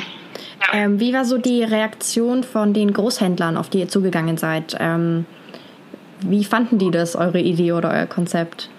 Ähm, 0.73 0.99
wie 0.99 1.13
war 1.13 1.23
so 1.23 1.37
die 1.37 1.63
Reaktion 1.63 2.43
von 2.43 2.73
den 2.73 2.91
Großhändlern, 2.91 3.55
auf 3.55 3.69
die 3.69 3.79
ihr 3.79 3.87
zugegangen 3.87 4.37
seid? 4.37 4.75
Ähm, 4.79 5.25
Wie 6.21 6.43
fanden 6.43 6.79
die 6.79 6.89
das, 6.89 7.15
eure 7.15 7.39
Idee 7.39 7.73
oder 7.73 7.91
euer 7.91 8.07
Konzept? 8.07 8.69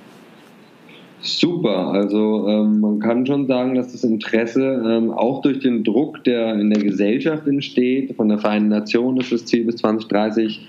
Super, 1.21 1.89
also 1.89 2.47
ähm, 2.49 2.81
man 2.81 3.01
kann 3.01 3.27
schon 3.27 3.47
sagen, 3.47 3.75
dass 3.75 3.93
das 3.93 4.05
Interesse 4.05 4.83
ähm, 4.87 5.11
auch 5.11 5.43
durch 5.43 5.59
den 5.59 5.83
Druck, 5.83 6.23
der 6.25 6.55
in 6.55 6.71
der 6.71 6.83
Gesellschaft 6.83 7.47
entsteht, 7.47 8.15
von 8.15 8.29
der 8.29 8.39
Vereinten 8.39 8.69
Nationen 8.69 9.19
ist 9.19 9.33
das 9.33 9.45
Ziel 9.45 9.65
bis 9.65 9.77
2030 9.77 10.61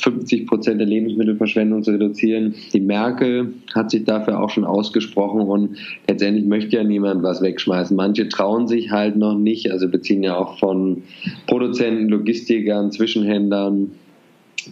50 0.00 0.46
Prozent 0.46 0.80
der 0.80 0.86
Lebensmittelverschwendung 0.86 1.82
zu 1.82 1.92
reduzieren. 1.92 2.54
Die 2.72 2.80
Merkel 2.80 3.54
hat 3.74 3.90
sich 3.90 4.04
dafür 4.04 4.40
auch 4.40 4.50
schon 4.50 4.64
ausgesprochen 4.64 5.42
und 5.42 5.76
letztendlich 6.08 6.46
möchte 6.46 6.76
ja 6.76 6.84
niemand 6.84 7.22
was 7.22 7.42
wegschmeißen. 7.42 7.94
Manche 7.96 8.28
trauen 8.28 8.66
sich 8.66 8.90
halt 8.90 9.16
noch 9.16 9.36
nicht, 9.36 9.70
also 9.70 9.88
beziehen 9.88 10.22
ja 10.22 10.36
auch 10.36 10.58
von 10.58 11.02
Produzenten, 11.46 12.08
Logistikern, 12.08 12.90
Zwischenhändlern 12.90 13.92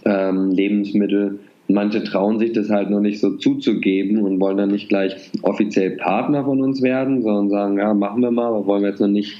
ähm, 0.05 0.51
Lebensmittel. 0.51 1.39
Manche 1.71 2.03
trauen 2.03 2.39
sich 2.39 2.51
das 2.53 2.69
halt 2.69 2.89
noch 2.89 2.99
nicht 2.99 3.19
so 3.19 3.37
zuzugeben 3.37 4.23
und 4.23 4.39
wollen 4.39 4.57
dann 4.57 4.71
nicht 4.71 4.89
gleich 4.89 5.15
offiziell 5.43 5.91
Partner 5.91 6.43
von 6.43 6.61
uns 6.61 6.81
werden, 6.81 7.21
sondern 7.21 7.49
sagen, 7.49 7.77
ja, 7.77 7.93
machen 7.93 8.23
wir 8.23 8.31
mal, 8.31 8.47
aber 8.47 8.65
wollen 8.65 8.81
wir 8.81 8.89
jetzt 8.89 9.01
noch 9.01 9.07
nicht 9.07 9.37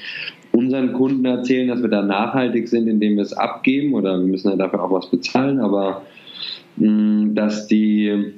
unseren 0.52 0.94
Kunden 0.94 1.26
erzählen, 1.26 1.70
dass 1.70 1.82
wir 1.82 1.89
da 1.89 2.04
nachhaltig 2.04 2.68
sind, 2.68 2.88
indem 2.88 3.15
wir 3.15 3.24
es 3.24 3.34
abgeben 3.34 3.94
oder 3.96 4.20
wir 4.20 4.28
müssen 4.28 4.50
ja 4.50 4.56
dafür 4.56 4.84
auch 4.84 4.92
was 4.92 5.10
bezahlen, 5.10 5.60
aber 5.60 6.04
mh, 6.78 6.88
mm, 6.88 7.36
dass 7.36 7.68
die 7.68 8.34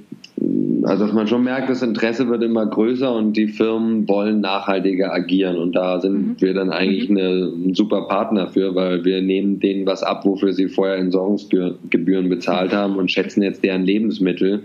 also 0.84 1.06
dass 1.06 1.14
man 1.14 1.28
schon 1.28 1.44
merkt, 1.44 1.70
das 1.70 1.82
Interesse 1.82 2.28
wird 2.28 2.44
immer 2.44 2.66
größer 2.66 3.14
und 3.14 3.34
die 3.34 3.48
Firmen 3.48 4.08
wollen 4.08 4.42
nachhaltiger 4.42 5.14
agieren 5.14 5.58
und 5.58 5.74
da 5.74 6.00
sind 6.00 6.14
mhm. 6.14 6.36
wir 6.40 6.54
dann 6.54 6.72
eigentlich 6.72 7.10
mhm. 7.10 7.18
eine, 7.18 7.30
ein 7.54 7.74
super 7.76 8.08
Partner 8.08 8.48
für, 8.48 8.74
weil 8.76 9.06
wir 9.06 9.22
nehmen 9.22 9.60
denen 9.60 9.86
was 9.86 10.04
ab, 10.04 10.26
wofür 10.26 10.54
sie 10.54 10.68
vorher 10.68 10.98
Entsorgungsgebühren 10.98 12.30
bezahlt 12.30 12.74
haben 12.74 12.96
und 12.96 13.12
schätzen 13.12 13.44
jetzt 13.44 13.64
deren 13.64 13.84
Lebensmittel. 13.84 14.64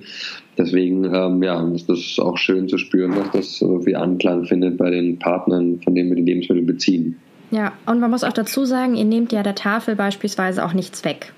Deswegen 0.56 1.04
ähm, 1.04 1.42
ja, 1.42 1.62
ist 1.74 1.88
das 1.88 2.18
auch 2.18 2.38
schön 2.38 2.68
zu 2.68 2.78
spüren, 2.78 3.12
dass 3.14 3.30
das 3.32 3.58
so 3.58 3.80
viel 3.80 3.96
Anklang 3.96 4.46
findet 4.46 4.78
bei 4.78 4.90
den 4.90 5.18
Partnern, 5.18 5.80
von 5.82 5.94
denen 5.94 6.08
wir 6.08 6.16
die 6.16 6.22
Lebensmittel 6.22 6.64
beziehen. 6.64 7.16
Ja, 7.50 7.72
und 7.84 8.00
man 8.00 8.10
muss 8.10 8.24
auch 8.24 8.32
dazu 8.32 8.64
sagen, 8.64 8.96
ihr 8.96 9.04
nehmt 9.04 9.32
ja 9.32 9.42
der 9.42 9.54
Tafel 9.54 9.94
beispielsweise 9.94 10.64
auch 10.64 10.72
nichts 10.72 11.04
weg. 11.04 11.32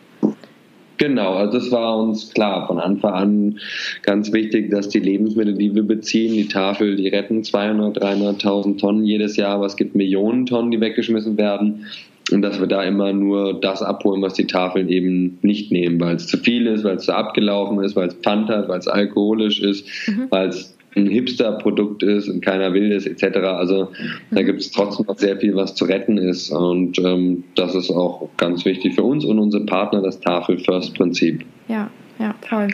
Genau, 0.98 1.34
also 1.34 1.58
das 1.58 1.70
war 1.70 1.96
uns 1.96 2.34
klar 2.34 2.66
von 2.66 2.80
Anfang 2.80 3.14
an 3.14 3.58
ganz 4.02 4.32
wichtig, 4.32 4.70
dass 4.70 4.88
die 4.88 4.98
Lebensmittel, 4.98 5.54
die 5.54 5.74
wir 5.74 5.84
beziehen, 5.84 6.34
die 6.34 6.48
Tafel, 6.48 6.96
die 6.96 7.08
retten 7.08 7.44
200, 7.44 8.02
300.000 8.02 8.78
Tonnen 8.78 9.04
jedes 9.04 9.36
Jahr, 9.36 9.54
aber 9.54 9.66
es 9.66 9.76
gibt 9.76 9.94
Millionen 9.94 10.46
Tonnen, 10.46 10.72
die 10.72 10.80
weggeschmissen 10.80 11.38
werden 11.38 11.86
und 12.32 12.42
dass 12.42 12.60
wir 12.60 12.66
da 12.66 12.82
immer 12.82 13.12
nur 13.12 13.58
das 13.60 13.82
abholen, 13.82 14.22
was 14.22 14.34
die 14.34 14.46
Tafeln 14.46 14.88
eben 14.88 15.38
nicht 15.42 15.70
nehmen, 15.70 16.00
weil 16.00 16.16
es 16.16 16.26
zu 16.26 16.36
viel 16.36 16.66
ist, 16.66 16.84
weil 16.84 16.96
es 16.96 17.04
zu 17.04 17.14
abgelaufen 17.14 17.82
ist, 17.82 17.96
weil 17.96 18.08
es 18.08 18.14
Pfand 18.14 18.48
hat, 18.48 18.68
weil 18.68 18.78
es 18.78 18.88
alkoholisch 18.88 19.60
ist, 19.60 19.86
mhm. 20.08 20.26
weil 20.30 20.48
es 20.48 20.77
ein 20.96 21.06
Hipster-Produkt 21.06 22.02
ist 22.02 22.28
und 22.28 22.40
keiner 22.44 22.72
will 22.72 22.92
es 22.92 23.06
etc. 23.06 23.38
Also 23.38 23.88
da 24.30 24.42
gibt 24.42 24.60
es 24.60 24.70
trotzdem 24.70 25.06
noch 25.06 25.18
sehr 25.18 25.36
viel, 25.36 25.54
was 25.54 25.74
zu 25.74 25.84
retten 25.84 26.18
ist 26.18 26.50
und 26.50 26.98
ähm, 26.98 27.44
das 27.54 27.74
ist 27.74 27.90
auch 27.90 28.28
ganz 28.36 28.64
wichtig 28.64 28.94
für 28.94 29.02
uns 29.02 29.24
und 29.24 29.38
unsere 29.38 29.64
Partner, 29.64 30.02
das 30.02 30.20
Tafel-First-Prinzip. 30.20 31.44
Ja, 31.68 31.90
ja, 32.18 32.34
toll. 32.48 32.68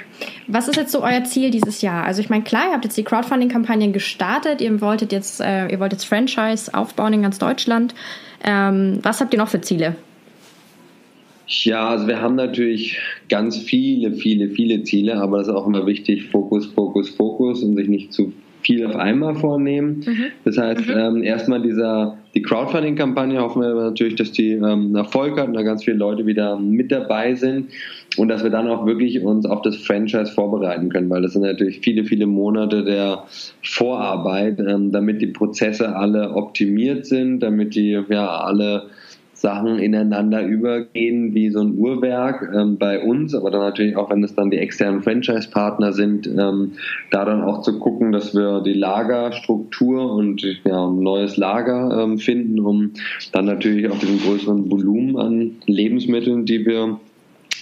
Was 0.46 0.68
ist 0.68 0.76
jetzt 0.76 0.92
so 0.92 1.02
euer 1.02 1.24
Ziel 1.24 1.50
dieses 1.50 1.82
Jahr? 1.82 2.04
Also 2.04 2.20
ich 2.20 2.30
meine, 2.30 2.44
klar, 2.44 2.68
ihr 2.68 2.72
habt 2.72 2.84
jetzt 2.84 2.96
die 2.96 3.04
Crowdfunding-Kampagnen 3.04 3.92
gestartet, 3.92 4.60
ihr 4.60 4.80
wolltet 4.80 5.12
jetzt, 5.12 5.40
äh, 5.40 5.68
ihr 5.68 5.80
wollt 5.80 5.92
jetzt 5.92 6.04
Franchise 6.04 6.72
aufbauen 6.72 7.12
in 7.12 7.22
ganz 7.22 7.38
Deutschland. 7.38 7.94
Ähm, 8.42 8.98
was 9.02 9.20
habt 9.20 9.34
ihr 9.34 9.38
noch 9.38 9.48
für 9.48 9.60
Ziele? 9.60 9.96
Ja, 11.46 11.88
also 11.88 12.06
wir 12.06 12.20
haben 12.20 12.36
natürlich 12.36 12.98
ganz 13.28 13.58
viele, 13.58 14.12
viele, 14.12 14.48
viele 14.48 14.82
Ziele, 14.82 15.16
aber 15.16 15.38
das 15.38 15.48
ist 15.48 15.54
auch 15.54 15.66
immer 15.66 15.86
wichtig, 15.86 16.24
Fokus, 16.30 16.66
Fokus, 16.66 17.10
Fokus 17.10 17.62
und 17.62 17.76
sich 17.76 17.88
nicht 17.88 18.12
zu 18.12 18.32
viel 18.64 18.86
auf 18.86 18.96
einmal 18.96 19.34
vornehmen. 19.34 20.02
Mhm. 20.06 20.26
Das 20.44 20.58
heißt, 20.58 20.88
mhm. 20.88 20.94
ähm, 20.96 21.22
erstmal 21.22 21.60
dieser, 21.60 22.16
die 22.34 22.42
Crowdfunding-Kampagne 22.42 23.40
hoffen 23.40 23.62
wir 23.62 23.74
natürlich, 23.74 24.14
dass 24.14 24.32
die 24.32 24.52
ähm, 24.52 24.96
Erfolg 24.96 25.38
hat 25.38 25.48
und 25.48 25.54
da 25.54 25.62
ganz 25.62 25.84
viele 25.84 25.98
Leute 25.98 26.26
wieder 26.26 26.58
mit 26.58 26.90
dabei 26.90 27.34
sind 27.34 27.70
und 28.16 28.28
dass 28.28 28.42
wir 28.42 28.50
dann 28.50 28.68
auch 28.68 28.86
wirklich 28.86 29.20
uns 29.22 29.44
auf 29.44 29.62
das 29.62 29.76
Franchise 29.76 30.32
vorbereiten 30.32 30.88
können, 30.88 31.10
weil 31.10 31.22
das 31.22 31.34
sind 31.34 31.42
natürlich 31.42 31.80
viele, 31.80 32.04
viele 32.04 32.26
Monate 32.26 32.84
der 32.84 33.24
Vorarbeit, 33.62 34.58
ähm, 34.60 34.92
damit 34.92 35.20
die 35.20 35.28
Prozesse 35.28 35.94
alle 35.94 36.32
optimiert 36.32 37.06
sind, 37.06 37.40
damit 37.40 37.74
die 37.74 38.00
ja 38.08 38.40
alle 38.40 38.84
Sachen 39.44 39.78
ineinander 39.78 40.42
übergehen 40.42 41.34
wie 41.34 41.50
so 41.50 41.60
ein 41.60 41.76
Uhrwerk 41.76 42.50
ähm, 42.54 42.78
bei 42.78 43.02
uns, 43.02 43.34
aber 43.34 43.50
dann 43.50 43.60
natürlich 43.60 43.94
auch, 43.94 44.08
wenn 44.08 44.24
es 44.24 44.34
dann 44.34 44.50
die 44.50 44.56
externen 44.56 45.02
Franchise-Partner 45.02 45.92
sind, 45.92 46.26
ähm, 46.26 46.72
da 47.10 47.26
dann 47.26 47.42
auch 47.42 47.60
zu 47.60 47.78
gucken, 47.78 48.10
dass 48.10 48.34
wir 48.34 48.62
die 48.62 48.72
Lagerstruktur 48.72 50.10
und 50.14 50.42
ja, 50.64 50.86
ein 50.86 51.00
neues 51.00 51.36
Lager 51.36 52.02
ähm, 52.02 52.16
finden, 52.16 52.58
um 52.58 52.92
dann 53.32 53.44
natürlich 53.44 53.86
auch 53.90 53.98
diesen 53.98 54.18
größeren 54.18 54.70
Volumen 54.70 55.18
an 55.18 55.56
Lebensmitteln, 55.66 56.46
die 56.46 56.64
wir 56.64 56.98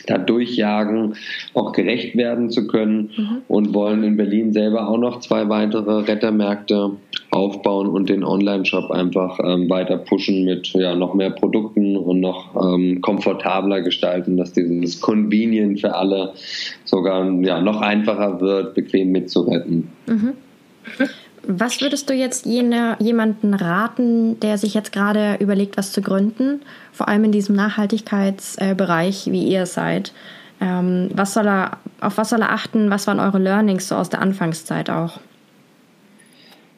da 0.06 0.18
durchjagen, 0.18 1.14
auch 1.52 1.72
gerecht 1.72 2.16
werden 2.16 2.50
zu 2.50 2.68
können 2.68 3.10
mhm. 3.16 3.42
und 3.48 3.74
wollen 3.74 4.04
in 4.04 4.16
Berlin 4.16 4.52
selber 4.52 4.88
auch 4.88 4.98
noch 4.98 5.18
zwei 5.18 5.48
weitere 5.48 6.02
Rettermärkte 6.02 6.92
aufbauen 7.32 7.88
und 7.88 8.10
den 8.10 8.24
Online-Shop 8.24 8.90
einfach 8.90 9.40
ähm, 9.42 9.68
weiter 9.70 9.96
pushen 9.96 10.44
mit 10.44 10.68
ja, 10.74 10.94
noch 10.94 11.14
mehr 11.14 11.30
Produkten 11.30 11.96
und 11.96 12.20
noch 12.20 12.54
ähm, 12.54 13.00
komfortabler 13.00 13.80
gestalten, 13.80 14.36
dass 14.36 14.52
dieses 14.52 15.00
Convenient 15.00 15.80
für 15.80 15.94
alle 15.94 16.34
sogar 16.84 17.28
ja, 17.40 17.60
noch 17.60 17.80
einfacher 17.80 18.40
wird, 18.40 18.74
bequem 18.74 19.12
mitzuretten. 19.12 19.90
Mhm. 20.06 20.34
Was 21.44 21.80
würdest 21.80 22.08
du 22.10 22.14
jetzt 22.14 22.44
jene, 22.44 22.96
jemanden 23.00 23.54
raten, 23.54 24.38
der 24.40 24.58
sich 24.58 24.74
jetzt 24.74 24.92
gerade 24.92 25.36
überlegt, 25.40 25.78
was 25.78 25.90
zu 25.90 26.02
gründen, 26.02 26.60
vor 26.92 27.08
allem 27.08 27.24
in 27.24 27.32
diesem 27.32 27.56
Nachhaltigkeitsbereich, 27.56 29.32
wie 29.32 29.44
ihr 29.44 29.64
seid? 29.64 30.12
Ähm, 30.60 31.08
was 31.14 31.32
soll 31.32 31.48
er, 31.48 31.78
auf 32.00 32.18
was 32.18 32.28
soll 32.28 32.42
er 32.42 32.52
achten? 32.52 32.90
Was 32.90 33.06
waren 33.06 33.18
eure 33.18 33.38
Learnings 33.38 33.88
so 33.88 33.96
aus 33.96 34.10
der 34.10 34.20
Anfangszeit 34.20 34.90
auch? 34.90 35.18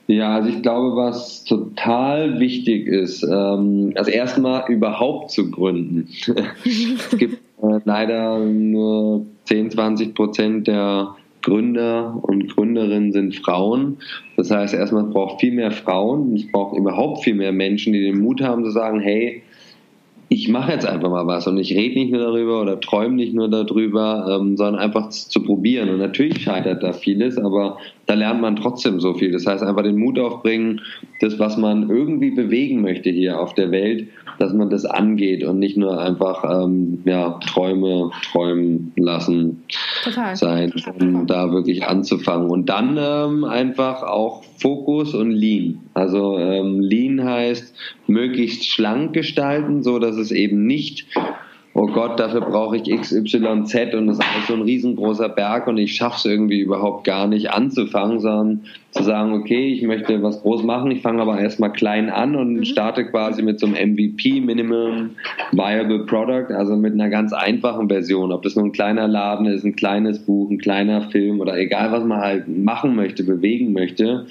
Ja, 0.07 0.35
also 0.35 0.51
ich 0.51 0.63
glaube, 0.63 0.97
was 0.97 1.45
total 1.45 2.39
wichtig 2.39 2.87
ist, 2.87 3.23
ähm, 3.23 3.93
also 3.95 4.11
erstmal 4.11 4.71
überhaupt 4.71 5.31
zu 5.31 5.51
gründen. 5.51 6.09
es 6.65 7.17
gibt 7.17 7.41
äh, 7.63 7.81
leider 7.85 8.39
nur 8.39 9.25
10, 9.45 9.71
20 9.71 10.15
Prozent 10.15 10.67
der 10.67 11.15
Gründer 11.41 12.19
und 12.23 12.49
Gründerinnen 12.55 13.13
sind 13.13 13.37
Frauen. 13.37 13.99
Das 14.37 14.51
heißt, 14.51 14.75
erstmal 14.75 15.05
braucht 15.05 15.41
viel 15.41 15.53
mehr 15.53 15.71
Frauen. 15.71 16.35
Es 16.35 16.51
braucht 16.51 16.77
überhaupt 16.77 17.23
viel 17.23 17.35
mehr 17.35 17.53
Menschen, 17.53 17.93
die 17.93 18.03
den 18.03 18.21
Mut 18.21 18.43
haben 18.43 18.65
zu 18.65 18.71
sagen, 18.71 19.01
hey, 19.01 19.43
ich 20.29 20.49
mache 20.49 20.73
jetzt 20.73 20.87
einfach 20.87 21.11
mal 21.11 21.27
was 21.27 21.47
und 21.47 21.59
ich 21.59 21.75
rede 21.75 21.99
nicht 21.99 22.11
nur 22.11 22.21
darüber 22.21 22.63
oder 22.63 22.81
träume 22.81 23.15
nicht 23.15 23.35
nur 23.35 23.49
darüber, 23.49 24.27
ähm, 24.41 24.57
sondern 24.57 24.81
einfach 24.83 25.11
zu 25.11 25.43
probieren. 25.43 25.91
Und 25.91 25.99
natürlich 25.99 26.43
scheitert 26.43 26.83
da 26.83 26.93
vieles, 26.93 27.39
aber 27.39 27.79
da 28.07 28.15
lernt 28.15 28.41
man 28.41 28.57
trotzdem 28.57 29.01
so 29.01 29.15
viel. 29.15 29.33
Das 29.33 29.47
heißt, 29.47 29.63
einfach 29.63 29.83
den 29.83 29.97
Mut 29.97 30.19
aufbringen, 30.19 30.81
das, 31.21 31.39
was 31.39 31.57
man 31.57 31.89
irgendwie 31.89 32.31
bewegen 32.31 32.83
möchte 32.83 33.11
hier 33.11 33.41
auf 33.41 33.55
der 33.55 33.71
Welt, 33.71 34.09
dass 34.39 34.53
man 34.53 34.71
das 34.71 34.85
angeht 34.85 35.45
und 35.45 35.59
nicht 35.59 35.77
nur 35.77 36.01
einfach 36.01 36.45
ähm, 36.45 37.03
ja, 37.05 37.39
Träume 37.41 38.11
träumen 38.31 38.93
lassen 38.97 39.63
Total. 40.03 40.37
sein, 40.37 40.73
um 41.01 41.27
da 41.27 41.53
wirklich 41.53 41.85
anzufangen. 41.87 42.51
Und 42.51 42.69
dann 42.69 42.99
ähm, 42.99 43.45
einfach 43.45 44.03
auch 44.03 44.43
Fokus 44.59 45.15
und 45.15 45.31
Lean. 45.31 45.81
Also 45.95 46.39
ähm, 46.39 46.81
Lean 46.81 47.23
heißt 47.23 47.75
möglichst 48.07 48.67
schlank 48.67 49.13
gestalten, 49.13 49.83
so 49.83 49.99
dass 49.99 50.17
es 50.17 50.31
eben 50.31 50.67
nicht 50.67 51.07
oh 51.77 51.87
Gott, 51.87 52.21
dafür 52.21 52.41
brauche 52.41 52.77
ich 52.77 52.85
XYZ 52.85 53.35
und 53.95 54.07
das 54.07 54.19
ist 54.19 54.25
alles 54.25 54.47
so 54.47 54.55
ein 54.55 54.63
riesengroßer 54.63 55.29
Berg 55.29 55.67
und 55.67 55.77
ich 55.77 55.97
schaffe 55.97 56.17
es 56.19 56.25
irgendwie 56.25 56.61
überhaupt 56.61 57.05
gar 57.05 57.27
nicht 57.27 57.51
anzufangen, 57.51 58.21
sondern 58.21 58.61
zu 58.93 59.03
sagen, 59.03 59.33
okay, 59.33 59.73
ich 59.73 59.83
möchte 59.83 60.23
was 60.23 60.41
groß 60.43 60.63
machen, 60.63 60.93
ich 60.93 61.03
fange 61.03 61.21
aber 61.21 61.41
erstmal 61.41 61.73
klein 61.73 62.11
an 62.11 62.37
und 62.37 62.55
mhm. 62.55 62.65
starte 62.65 63.05
quasi 63.05 63.43
mit 63.43 63.59
so 63.59 63.67
einem 63.67 63.95
MVP, 63.95 64.41
Minimum 64.41 65.11
Viable 65.51 66.07
Product, 66.07 66.55
also 66.55 66.77
mit 66.77 66.95
einer 66.95 67.11
ganz 67.11 67.33
einfachen 67.33 67.89
Version, 67.89 68.31
ob 68.31 68.43
das 68.43 68.55
nur 68.55 68.67
ein 68.67 68.73
kleiner 68.73 69.09
Laden 69.09 69.47
ist, 69.47 69.65
ein 69.65 69.75
kleines 69.75 70.21
Buch, 70.21 70.49
ein 70.51 70.59
kleiner 70.59 71.11
Film 71.11 71.41
oder 71.41 71.59
egal, 71.59 71.91
was 71.91 72.05
man 72.05 72.21
halt 72.21 72.47
machen 72.47 72.95
möchte, 72.95 73.25
bewegen 73.25 73.73
möchte 73.73 74.27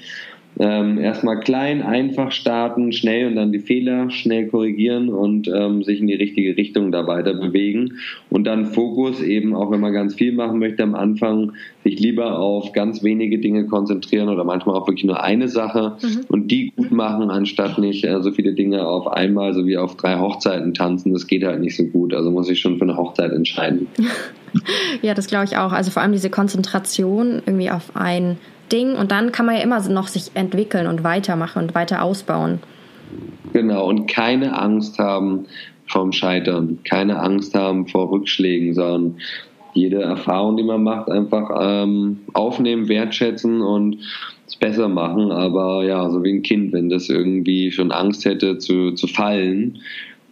ähm, 0.58 0.98
erstmal 0.98 1.40
klein, 1.40 1.82
einfach 1.82 2.30
starten, 2.30 2.92
schnell 2.92 3.26
und 3.26 3.36
dann 3.36 3.50
die 3.50 3.58
Fehler 3.58 4.10
schnell 4.10 4.46
korrigieren 4.46 5.08
und 5.08 5.48
ähm, 5.48 5.82
sich 5.82 6.00
in 6.00 6.06
die 6.06 6.14
richtige 6.14 6.56
Richtung 6.56 6.92
da 6.92 7.06
weiter 7.06 7.34
bewegen. 7.34 7.94
Und 8.30 8.44
dann 8.44 8.66
Fokus 8.66 9.20
eben, 9.20 9.54
auch 9.54 9.72
wenn 9.72 9.80
man 9.80 9.92
ganz 9.92 10.14
viel 10.14 10.32
machen 10.32 10.60
möchte 10.60 10.82
am 10.84 10.94
Anfang, 10.94 11.52
sich 11.82 11.98
lieber 11.98 12.38
auf 12.38 12.72
ganz 12.72 13.02
wenige 13.02 13.38
Dinge 13.38 13.66
konzentrieren 13.66 14.28
oder 14.28 14.44
manchmal 14.44 14.76
auch 14.76 14.86
wirklich 14.86 15.04
nur 15.04 15.22
eine 15.22 15.48
Sache 15.48 15.96
mhm. 16.00 16.20
und 16.28 16.50
die 16.50 16.72
gut 16.76 16.92
machen, 16.92 17.30
anstatt 17.30 17.78
nicht 17.78 18.04
äh, 18.04 18.22
so 18.22 18.30
viele 18.30 18.52
Dinge 18.52 18.86
auf 18.86 19.08
einmal, 19.08 19.54
so 19.54 19.66
wie 19.66 19.76
auf 19.76 19.96
drei 19.96 20.18
Hochzeiten 20.18 20.72
tanzen. 20.72 21.12
Das 21.12 21.26
geht 21.26 21.44
halt 21.44 21.60
nicht 21.60 21.76
so 21.76 21.84
gut. 21.84 22.14
Also 22.14 22.30
muss 22.30 22.48
ich 22.48 22.60
schon 22.60 22.78
für 22.78 22.84
eine 22.84 22.96
Hochzeit 22.96 23.32
entscheiden. 23.32 23.88
ja, 25.02 25.14
das 25.14 25.26
glaube 25.26 25.46
ich 25.46 25.56
auch. 25.56 25.72
Also 25.72 25.90
vor 25.90 26.02
allem 26.02 26.12
diese 26.12 26.30
Konzentration 26.30 27.42
irgendwie 27.44 27.70
auf 27.70 27.96
ein 27.96 28.38
Ding 28.72 28.94
und 28.94 29.10
dann 29.10 29.32
kann 29.32 29.46
man 29.46 29.56
ja 29.56 29.62
immer 29.62 29.80
noch 29.88 30.08
sich 30.08 30.30
entwickeln 30.34 30.86
und 30.86 31.04
weitermachen 31.04 31.62
und 31.62 31.74
weiter 31.74 32.02
ausbauen. 32.02 32.60
Genau, 33.52 33.86
und 33.86 34.06
keine 34.06 34.58
Angst 34.58 34.98
haben 34.98 35.46
vom 35.86 36.12
Scheitern, 36.12 36.78
keine 36.84 37.20
Angst 37.20 37.54
haben 37.54 37.86
vor 37.86 38.10
Rückschlägen, 38.10 38.74
sondern 38.74 39.16
jede 39.74 40.02
Erfahrung, 40.02 40.56
die 40.56 40.62
man 40.62 40.82
macht, 40.82 41.10
einfach 41.10 41.50
ähm, 41.60 42.20
aufnehmen, 42.32 42.88
wertschätzen 42.88 43.60
und 43.60 43.98
es 44.46 44.56
besser 44.56 44.88
machen. 44.88 45.32
Aber 45.32 45.84
ja, 45.84 46.08
so 46.10 46.22
wie 46.22 46.32
ein 46.32 46.42
Kind, 46.42 46.72
wenn 46.72 46.88
das 46.88 47.08
irgendwie 47.08 47.70
schon 47.70 47.92
Angst 47.92 48.24
hätte 48.24 48.58
zu, 48.58 48.92
zu 48.92 49.06
fallen, 49.06 49.80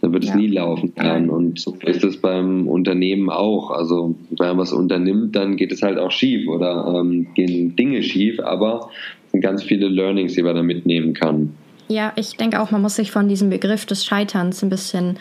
dann 0.02 0.12
wird 0.12 0.24
es 0.24 0.30
ja. 0.30 0.36
nie 0.36 0.48
laufen 0.48 0.94
können. 0.96 1.30
Und 1.30 1.60
so 1.60 1.76
ist 1.80 2.02
es 2.02 2.16
beim 2.16 2.66
Unternehmen 2.66 3.30
auch. 3.30 3.70
Also 3.70 4.16
wenn 4.30 4.48
man 4.48 4.58
was 4.58 4.72
unternimmt, 4.72 5.36
dann 5.36 5.56
geht 5.56 5.70
es 5.70 5.80
halt 5.80 5.96
auch 5.96 6.10
schief 6.10 6.48
oder 6.48 6.92
ähm, 7.00 7.28
gehen 7.34 7.76
Dinge 7.76 8.02
schief, 8.02 8.40
aber 8.40 8.90
es 9.26 9.30
sind 9.30 9.40
ganz 9.42 9.62
viele 9.62 9.86
Learnings, 9.86 10.34
die 10.34 10.42
man 10.42 10.56
da 10.56 10.62
mitnehmen 10.64 11.14
kann. 11.14 11.54
Ja, 11.86 12.12
ich 12.16 12.36
denke 12.36 12.60
auch, 12.60 12.72
man 12.72 12.82
muss 12.82 12.96
sich 12.96 13.12
von 13.12 13.28
diesem 13.28 13.48
Begriff 13.48 13.86
des 13.86 14.04
Scheiterns 14.04 14.62
ein 14.64 14.70
bisschen 14.70 15.18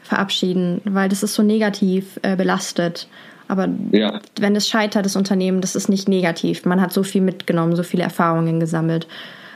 verabschieden, 0.00 0.80
weil 0.84 1.10
das 1.10 1.22
ist 1.22 1.34
so 1.34 1.42
negativ 1.42 2.18
äh, 2.22 2.34
belastet. 2.34 3.08
Aber 3.48 3.68
ja. 3.90 4.18
wenn 4.40 4.56
es 4.56 4.66
scheitert, 4.66 5.04
das 5.04 5.14
Unternehmen, 5.14 5.60
das 5.60 5.76
ist 5.76 5.90
nicht 5.90 6.08
negativ. 6.08 6.64
Man 6.64 6.80
hat 6.80 6.94
so 6.94 7.02
viel 7.02 7.20
mitgenommen, 7.20 7.76
so 7.76 7.82
viele 7.82 8.04
Erfahrungen 8.04 8.60
gesammelt, 8.60 9.06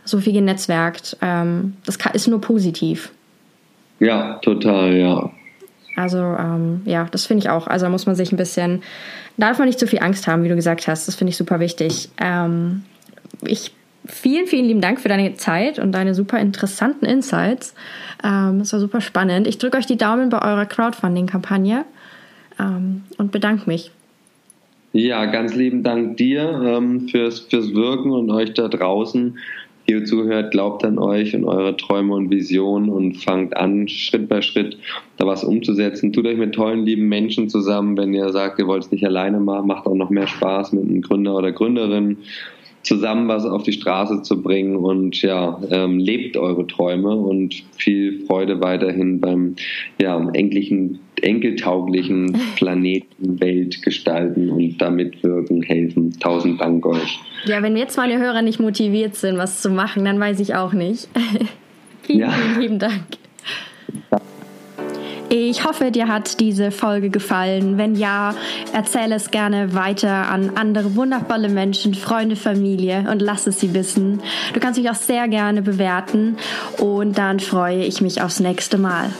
so 0.04 0.18
viel 0.18 0.34
genetzwerkt. 0.34 1.16
Ähm, 1.22 1.76
das 1.86 1.96
ist 2.12 2.28
nur 2.28 2.42
positiv. 2.42 3.10
Ja, 4.00 4.34
total, 4.42 4.94
ja. 4.96 5.30
Also 5.96 6.18
ähm, 6.18 6.82
ja, 6.84 7.06
das 7.10 7.26
finde 7.26 7.44
ich 7.44 7.50
auch. 7.50 7.66
Also 7.66 7.86
da 7.86 7.90
muss 7.90 8.06
man 8.06 8.14
sich 8.14 8.30
ein 8.30 8.36
bisschen, 8.36 8.82
darf 9.38 9.58
man 9.58 9.66
nicht 9.66 9.78
zu 9.78 9.86
viel 9.86 10.00
Angst 10.00 10.26
haben, 10.26 10.44
wie 10.44 10.48
du 10.48 10.54
gesagt 10.54 10.86
hast. 10.86 11.08
Das 11.08 11.14
finde 11.14 11.30
ich 11.30 11.36
super 11.36 11.58
wichtig. 11.58 12.10
Ähm, 12.18 12.82
ich 13.42 13.72
vielen, 14.06 14.46
vielen 14.46 14.66
lieben 14.66 14.80
Dank 14.80 15.00
für 15.00 15.08
deine 15.08 15.34
Zeit 15.34 15.78
und 15.78 15.92
deine 15.92 16.14
super 16.14 16.38
interessanten 16.38 17.06
Insights. 17.06 17.74
Ähm, 18.22 18.58
das 18.58 18.72
war 18.72 18.80
super 18.80 19.00
spannend. 19.00 19.46
Ich 19.46 19.58
drücke 19.58 19.78
euch 19.78 19.86
die 19.86 19.96
Daumen 19.96 20.28
bei 20.28 20.42
eurer 20.42 20.66
Crowdfunding-Kampagne 20.66 21.84
ähm, 22.60 23.04
und 23.16 23.32
bedanke 23.32 23.66
mich. 23.66 23.90
Ja, 24.92 25.26
ganz 25.26 25.54
lieben 25.54 25.82
Dank 25.82 26.16
dir 26.16 26.42
ähm, 26.64 27.08
fürs, 27.08 27.40
fürs 27.40 27.74
Wirken 27.74 28.12
und 28.12 28.30
euch 28.30 28.54
da 28.54 28.68
draußen 28.68 29.38
ihr 29.86 30.04
zuhört, 30.04 30.50
glaubt 30.50 30.84
an 30.84 30.98
euch 30.98 31.34
und 31.34 31.44
eure 31.44 31.76
Träume 31.76 32.14
und 32.14 32.30
Visionen 32.30 32.88
und 32.88 33.14
fangt 33.14 33.56
an, 33.56 33.88
Schritt 33.88 34.28
bei 34.28 34.42
Schritt 34.42 34.78
da 35.16 35.26
was 35.26 35.44
umzusetzen. 35.44 36.12
Tut 36.12 36.26
euch 36.26 36.38
mit 36.38 36.54
tollen, 36.54 36.84
lieben 36.84 37.08
Menschen 37.08 37.48
zusammen. 37.48 37.96
Wenn 37.96 38.14
ihr 38.14 38.30
sagt, 38.30 38.58
ihr 38.58 38.66
wollt 38.66 38.84
es 38.84 38.90
nicht 38.90 39.06
alleine 39.06 39.40
machen, 39.40 39.66
macht 39.66 39.86
auch 39.86 39.94
noch 39.94 40.10
mehr 40.10 40.26
Spaß 40.26 40.72
mit 40.72 40.84
einem 40.84 41.02
Gründer 41.02 41.36
oder 41.36 41.52
Gründerin 41.52 42.18
zusammen 42.86 43.28
was 43.28 43.44
auf 43.44 43.64
die 43.64 43.72
Straße 43.72 44.22
zu 44.22 44.40
bringen 44.40 44.76
und 44.76 45.20
ja, 45.22 45.60
ähm, 45.70 45.98
lebt 45.98 46.36
eure 46.36 46.66
Träume 46.66 47.14
und 47.16 47.64
viel 47.76 48.24
Freude 48.26 48.60
weiterhin 48.60 49.20
beim 49.20 49.56
ja, 50.00 50.16
endlichen, 50.32 51.00
enkeltauglichen 51.22 52.38
Planeten, 52.56 53.40
Welt 53.40 53.82
gestalten 53.82 54.50
und 54.50 54.78
damit 54.78 55.22
wirken, 55.22 55.62
helfen. 55.62 56.18
Tausend 56.18 56.60
Dank 56.60 56.84
euch. 56.86 57.20
Ja, 57.44 57.62
wenn 57.62 57.76
jetzt 57.76 57.96
meine 57.96 58.18
Hörer 58.18 58.42
nicht 58.42 58.60
motiviert 58.60 59.16
sind, 59.16 59.38
was 59.38 59.62
zu 59.62 59.70
machen, 59.70 60.04
dann 60.04 60.18
weiß 60.18 60.40
ich 60.40 60.54
auch 60.54 60.72
nicht. 60.72 61.08
vielen, 62.02 62.20
ja. 62.20 62.30
vielen 62.30 62.60
lieben 62.60 62.78
Dank. 62.78 63.02
Ich 65.28 65.64
hoffe, 65.64 65.90
dir 65.90 66.06
hat 66.06 66.38
diese 66.38 66.70
Folge 66.70 67.10
gefallen. 67.10 67.78
Wenn 67.78 67.96
ja, 67.96 68.34
erzähle 68.72 69.16
es 69.16 69.30
gerne 69.30 69.74
weiter 69.74 70.30
an 70.30 70.52
andere 70.54 70.94
wundervolle 70.94 71.48
Menschen, 71.48 71.94
Freunde, 71.94 72.36
Familie 72.36 73.06
und 73.10 73.20
lass 73.20 73.46
es 73.46 73.58
sie 73.58 73.74
wissen. 73.74 74.20
Du 74.54 74.60
kannst 74.60 74.78
mich 74.78 74.88
auch 74.88 74.94
sehr 74.94 75.26
gerne 75.26 75.62
bewerten 75.62 76.36
und 76.78 77.18
dann 77.18 77.40
freue 77.40 77.84
ich 77.84 78.00
mich 78.00 78.22
aufs 78.22 78.38
nächste 78.38 78.78
Mal. 78.78 79.10